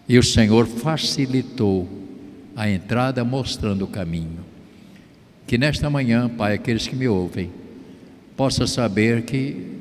E 0.05 0.17
o 0.17 0.23
Senhor 0.23 0.67
facilitou 0.67 1.88
a 2.57 2.69
entrada, 2.69 3.23
mostrando 3.23 3.86
o 3.86 3.88
caminho. 3.88 4.43
Que 5.47 5.57
nesta 5.57 5.89
manhã, 5.89 6.27
Pai, 6.27 6.55
aqueles 6.55 6.86
que 6.88 6.95
me 6.95 7.07
ouvem, 7.07 7.49
possa 8.36 8.67
saber 8.67 9.21
que 9.21 9.78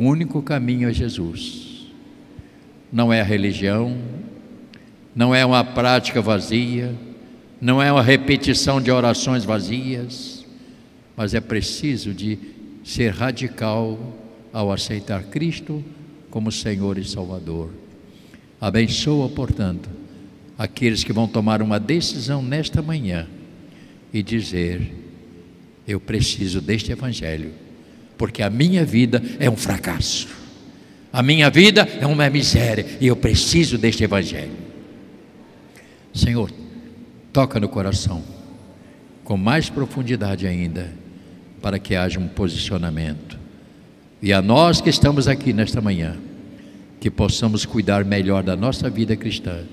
o 0.00 0.02
único 0.02 0.40
caminho 0.40 0.88
é 0.88 0.94
Jesus. 0.94 1.92
Não 2.90 3.12
é 3.12 3.20
a 3.20 3.24
religião, 3.24 3.98
não 5.14 5.34
é 5.34 5.44
uma 5.44 5.62
prática 5.62 6.22
vazia, 6.22 6.94
não 7.60 7.82
é 7.82 7.92
uma 7.92 8.02
repetição 8.02 8.80
de 8.80 8.90
orações 8.90 9.44
vazias, 9.44 10.46
mas 11.14 11.34
é 11.34 11.40
preciso 11.40 12.14
de 12.14 12.38
ser 12.82 13.12
radical 13.12 14.16
ao 14.54 14.72
aceitar 14.72 15.22
Cristo 15.24 15.84
como 16.30 16.50
Senhor 16.50 16.96
e 16.96 17.04
Salvador. 17.04 17.68
Abençoa, 18.58 19.28
portanto, 19.28 19.90
aqueles 20.56 21.04
que 21.04 21.12
vão 21.12 21.28
tomar 21.28 21.60
uma 21.60 21.78
decisão 21.78 22.42
nesta 22.42 22.80
manhã 22.80 23.28
e 24.14 24.22
dizer: 24.22 24.94
Eu 25.86 26.00
preciso 26.00 26.58
deste 26.58 26.90
Evangelho 26.90 27.52
porque 28.20 28.42
a 28.42 28.50
minha 28.50 28.84
vida 28.84 29.22
é 29.38 29.48
um 29.48 29.56
fracasso. 29.56 30.28
A 31.10 31.22
minha 31.22 31.48
vida 31.48 31.88
é 31.98 32.06
uma 32.06 32.28
miséria 32.28 32.84
e 33.00 33.06
eu 33.06 33.16
preciso 33.16 33.78
deste 33.78 34.04
Evangelho. 34.04 34.52
Senhor, 36.12 36.52
toca 37.32 37.58
no 37.58 37.66
coração, 37.66 38.22
com 39.24 39.38
mais 39.38 39.70
profundidade 39.70 40.46
ainda, 40.46 40.92
para 41.62 41.78
que 41.78 41.96
haja 41.96 42.20
um 42.20 42.28
posicionamento. 42.28 43.38
E 44.20 44.34
a 44.34 44.42
nós 44.42 44.82
que 44.82 44.90
estamos 44.90 45.26
aqui 45.26 45.54
nesta 45.54 45.80
manhã, 45.80 46.18
que 47.00 47.10
possamos 47.10 47.64
cuidar 47.64 48.04
melhor 48.04 48.42
da 48.42 48.54
nossa 48.54 48.90
vida 48.90 49.16
cristã, 49.16 49.64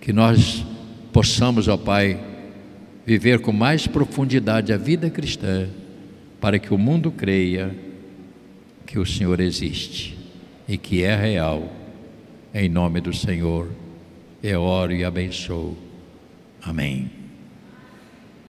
que 0.00 0.12
nós 0.12 0.64
possamos, 1.12 1.66
ó 1.66 1.76
Pai, 1.76 2.16
viver 3.04 3.40
com 3.40 3.50
mais 3.50 3.88
profundidade 3.88 4.72
a 4.72 4.76
vida 4.76 5.10
cristã 5.10 5.68
para 6.40 6.58
que 6.58 6.72
o 6.72 6.78
mundo 6.78 7.12
creia 7.12 7.74
que 8.86 8.98
o 8.98 9.06
Senhor 9.06 9.40
existe 9.40 10.18
e 10.66 10.78
que 10.78 11.02
é 11.04 11.14
real. 11.14 11.70
Em 12.52 12.68
nome 12.68 13.00
do 13.00 13.12
Senhor, 13.12 13.68
eu 14.42 14.62
oro 14.62 14.92
e 14.92 15.04
abençoo. 15.04 15.76
Amém. 16.62 17.19